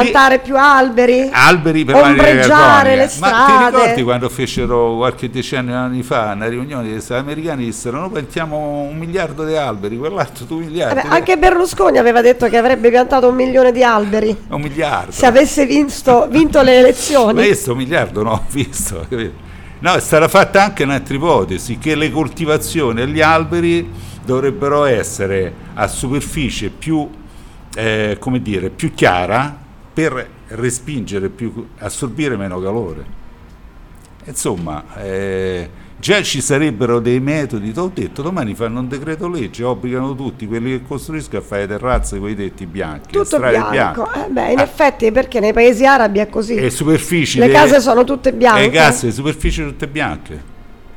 [0.00, 3.76] piantare più alberi, Alberi per ombreggiare le Ma ti strade.
[3.76, 8.56] ricordi quando fecero qualche decennio anni fa una riunione degli Stati americani dissero noi piantiamo
[8.56, 10.94] un miliardo di alberi, quell'altro due miliardi.
[10.94, 15.12] Vabbè, anche Berlusconi aveva detto che avrebbe piantato un milione di alberi un miliardo.
[15.12, 17.42] se avesse vinto, vinto le elezioni.
[17.42, 19.04] io sto miliardo ho visto.
[19.08, 19.50] capito?
[19.80, 23.90] No, è stata fatta anche un'altra ipotesi, che le coltivazioni e gli alberi
[24.24, 27.08] dovrebbero essere a superficie più,
[27.74, 29.58] eh, come dire, più chiara
[29.92, 33.20] per respingere più, assorbire meno calore.
[34.24, 35.68] Insomma, eh,
[35.98, 40.46] già ci sarebbero dei metodi, ti ho detto, domani fanno un decreto legge, obbligano tutti
[40.46, 43.70] quelli che costruiscono a fare terrazze con i tetti bianchi, Tutto bianco.
[43.70, 44.00] bianche.
[44.26, 44.62] Eh, beh, in Ah.
[44.62, 46.70] effetti perché nei paesi arabi è così.
[46.70, 48.60] superfici Le case sono tutte bianche.
[48.62, 50.50] le case, le superfici tutte bianche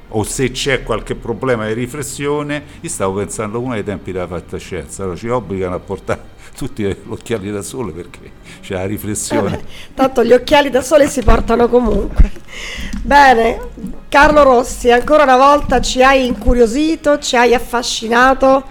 [0.10, 5.02] o se c'è qualche problema di riflessione io stavo pensando uno ai tempi della fantascienza
[5.02, 6.22] allora ci obbligano a portare
[6.56, 8.32] tutti gli occhiali da sole perché
[8.62, 12.32] c'è la riflessione Vabbè, tanto gli occhiali da sole si portano comunque.
[13.02, 13.60] Bene,
[14.10, 18.64] Carlo Rossi, ancora una volta ci hai incuriosito, ci hai affascinato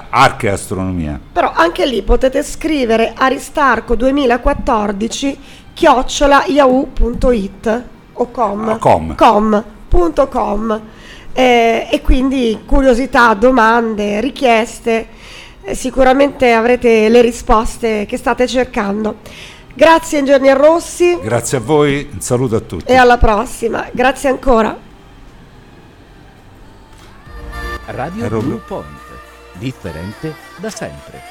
[0.09, 5.37] archeastronomia Però anche lì potete scrivere Aristarco 2014
[5.73, 7.83] chiocciola yahoo.it
[8.13, 9.15] o com, Ah, com.
[9.15, 10.81] com.com
[11.33, 15.07] eh, e quindi curiosità, domande, richieste,
[15.63, 19.15] eh, sicuramente avrete le risposte che state cercando.
[19.73, 22.83] Grazie Ingegner Rossi Grazie a voi, un saluto a tutti.
[22.91, 23.87] e alla prossima.
[23.93, 24.77] Grazie ancora.
[27.85, 28.27] Radio.
[28.27, 28.85] Blue Point,
[29.57, 31.21] differente da sempre.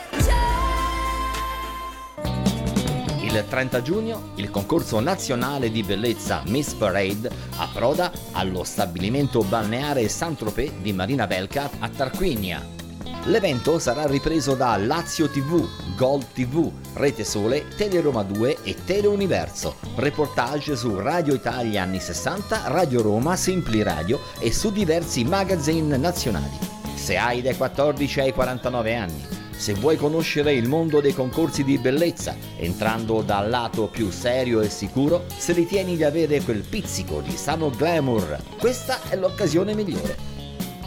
[3.23, 10.73] Il 30 giugno il concorso nazionale di bellezza Miss Parade approda allo stabilimento balneare Saint-Tropez
[10.81, 12.80] di Marina Velca a Tarquinia.
[13.25, 15.63] L'evento sarà ripreso da Lazio TV,
[15.95, 19.77] Gold TV, Rete Sole, Teleroma 2 e Teleuniverso.
[19.97, 26.57] Reportage su Radio Italia anni 60, Radio Roma, Simpli Radio e su diversi magazine nazionali.
[26.95, 31.77] Se hai dai 14 ai 49 anni, se vuoi conoscere il mondo dei concorsi di
[31.77, 37.37] bellezza, entrando dal lato più serio e sicuro, se ritieni di avere quel pizzico di
[37.37, 40.17] sano glamour, questa è l'occasione migliore.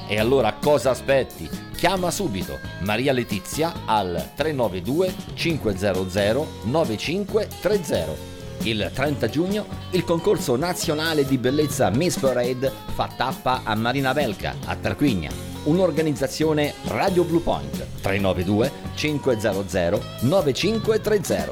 [0.07, 1.72] E allora cosa aspetti?
[1.83, 8.13] Chiama subito Maria Letizia al 392 500 9530.
[8.59, 14.55] Il 30 giugno il concorso nazionale di bellezza Miss Parade fa tappa a Marina Velca,
[14.63, 15.29] a Tarquinia.
[15.65, 21.51] Un'organizzazione Radio Blue Point 392 500 9530.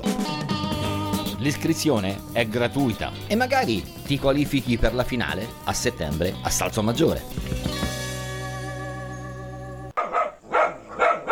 [1.39, 8.00] L'iscrizione è gratuita e magari ti qualifichi per la finale a settembre a Salso Maggiore.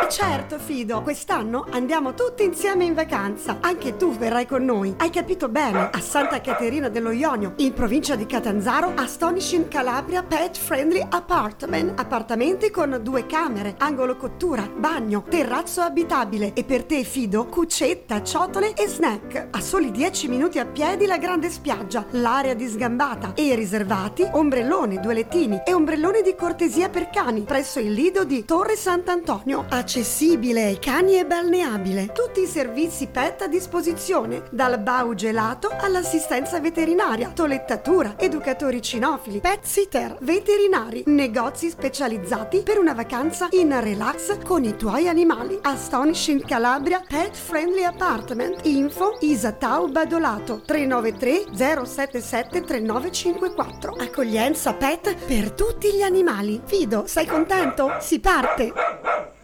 [0.10, 3.57] Certo, Fido, quest'anno andiamo tutti insieme in vacanza.
[3.62, 4.95] Anche tu verrai con noi.
[4.97, 5.91] Hai capito bene?
[5.91, 11.99] A Santa Caterina dello Ionio, in provincia di Catanzaro, Astonishing Calabria Pet Friendly Apartment.
[11.99, 18.74] Appartamenti con due camere, angolo cottura, bagno, terrazzo abitabile e per te, Fido, cucetta, ciotole
[18.74, 19.49] e snack.
[19.51, 24.99] A soli 10 minuti a piedi la grande spiaggia, l'area di sgambata e riservati, ombrelloni,
[24.99, 29.68] due lettini e ombrelloni di cortesia per cani presso il lido di Torre Sant'Antonio.
[29.99, 32.13] Accessibile ai cani e balneabile.
[32.13, 39.65] Tutti i servizi pet a disposizione, dal bau gelato all'assistenza veterinaria, tolettatura, educatori cinofili, pet
[39.65, 45.59] sitter, veterinari, negozi specializzati per una vacanza in relax con i tuoi animali.
[45.63, 48.65] Astonishing Calabria Pet Friendly Apartment.
[48.67, 53.95] Info Isa Tau Badolato 393 077 3954.
[53.99, 56.61] Accoglienza pet per tutti gli animali.
[56.63, 57.97] Fido, sei contento?
[57.99, 59.38] Si parte!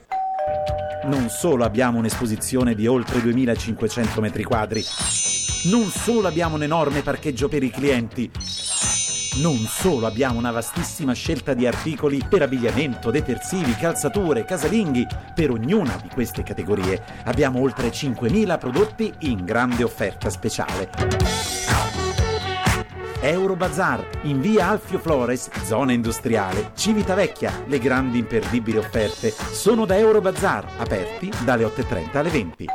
[1.05, 4.83] Non solo abbiamo un'esposizione di oltre 2500 metri quadri,
[5.65, 8.29] non solo abbiamo un enorme parcheggio per i clienti,
[9.37, 15.99] non solo abbiamo una vastissima scelta di articoli per abbigliamento, detersivi, calzature, casalinghi, per ognuna
[16.01, 17.03] di queste categorie.
[17.25, 22.04] Abbiamo oltre 5.000 prodotti in grande offerta speciale.
[23.27, 27.63] Eurobazar in via Alfio Flores, zona industriale, Civitavecchia.
[27.65, 32.65] Le grandi imperdibili offerte sono da Eurobazar, aperti dalle 8.30 alle 20.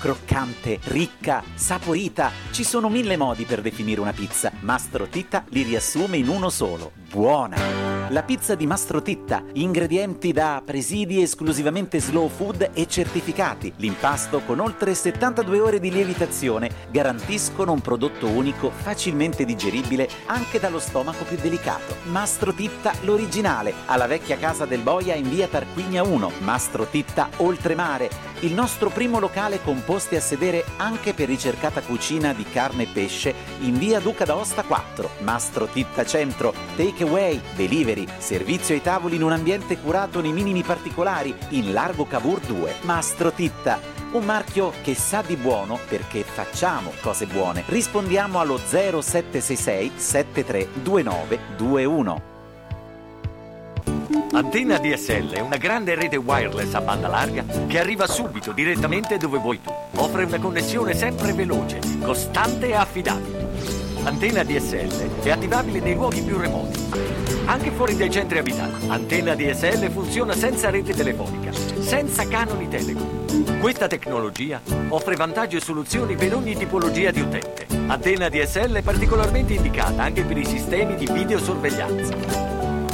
[0.00, 2.30] Croccante, ricca, saporita.
[2.52, 4.50] Ci sono mille modi per definire una pizza.
[4.60, 6.92] Mastro Titta li riassume in uno solo.
[6.94, 7.97] Buona!
[8.10, 13.70] La pizza di Mastro Titta, ingredienti da presidi esclusivamente slow food e certificati.
[13.76, 20.78] L'impasto con oltre 72 ore di lievitazione garantiscono un prodotto unico facilmente digeribile anche dallo
[20.78, 21.96] stomaco più delicato.
[22.04, 26.32] Mastro Titta l'originale, alla vecchia casa del Boia in via Tarquinia 1.
[26.38, 28.08] Mastro Titta Oltremare,
[28.40, 32.88] il nostro primo locale con posti a sedere anche per ricercata cucina di carne e
[32.90, 35.10] pesce in via Duca d'Aosta 4.
[35.20, 40.62] Mastro Titta Centro, take away, delivery, servizio ai tavoli in un ambiente curato nei minimi
[40.62, 42.74] particolari in Largo Cavour 2.
[42.82, 43.80] Mastro Titta,
[44.12, 47.64] un marchio che sa di buono perché facciamo cose buone.
[47.66, 52.36] Rispondiamo allo 0766 7329 21.
[54.32, 59.38] Antenna DSL è una grande rete wireless a banda larga che arriva subito direttamente dove
[59.38, 59.72] vuoi tu.
[59.96, 63.46] Offre una connessione sempre veloce, costante e affidabile.
[64.04, 66.78] Antenna DSL è attivabile nei luoghi più remoti,
[67.48, 68.88] anche fuori dai centri abitati.
[68.88, 73.58] Antenna DSL funziona senza rete telefonica, senza canoni telecom.
[73.58, 77.66] Questa tecnologia offre vantaggi e soluzioni per ogni tipologia di utente.
[77.86, 82.14] Antenna DSL è particolarmente indicata anche per i sistemi di videosorveglianza.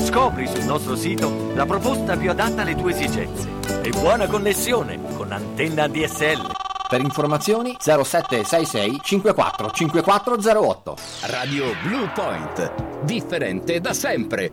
[0.05, 3.49] Scopri sul nostro sito la proposta più adatta alle tue esigenze.
[3.83, 6.64] E buona connessione con Antenna DSL.
[6.87, 10.97] Per informazioni 0766 54 5408.
[11.23, 13.03] Radio Blue Point.
[13.05, 14.53] Differente da sempre.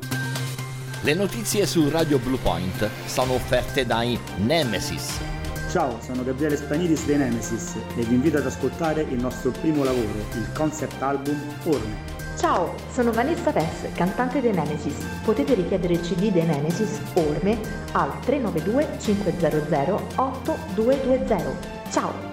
[1.02, 5.20] Le notizie su Radio Blue Point sono offerte dai Nemesis.
[5.70, 10.26] Ciao, sono Gabriele Spanidis dei Nemesis e vi invito ad ascoltare il nostro primo lavoro,
[10.34, 12.11] il concept album Orme.
[12.38, 14.96] Ciao, sono Vanessa Tess, cantante dei Nemesis.
[15.24, 17.60] Potete richiedere il CD dei Nemesis Orme
[17.92, 21.46] al 392 500 8220.
[21.92, 22.31] Ciao!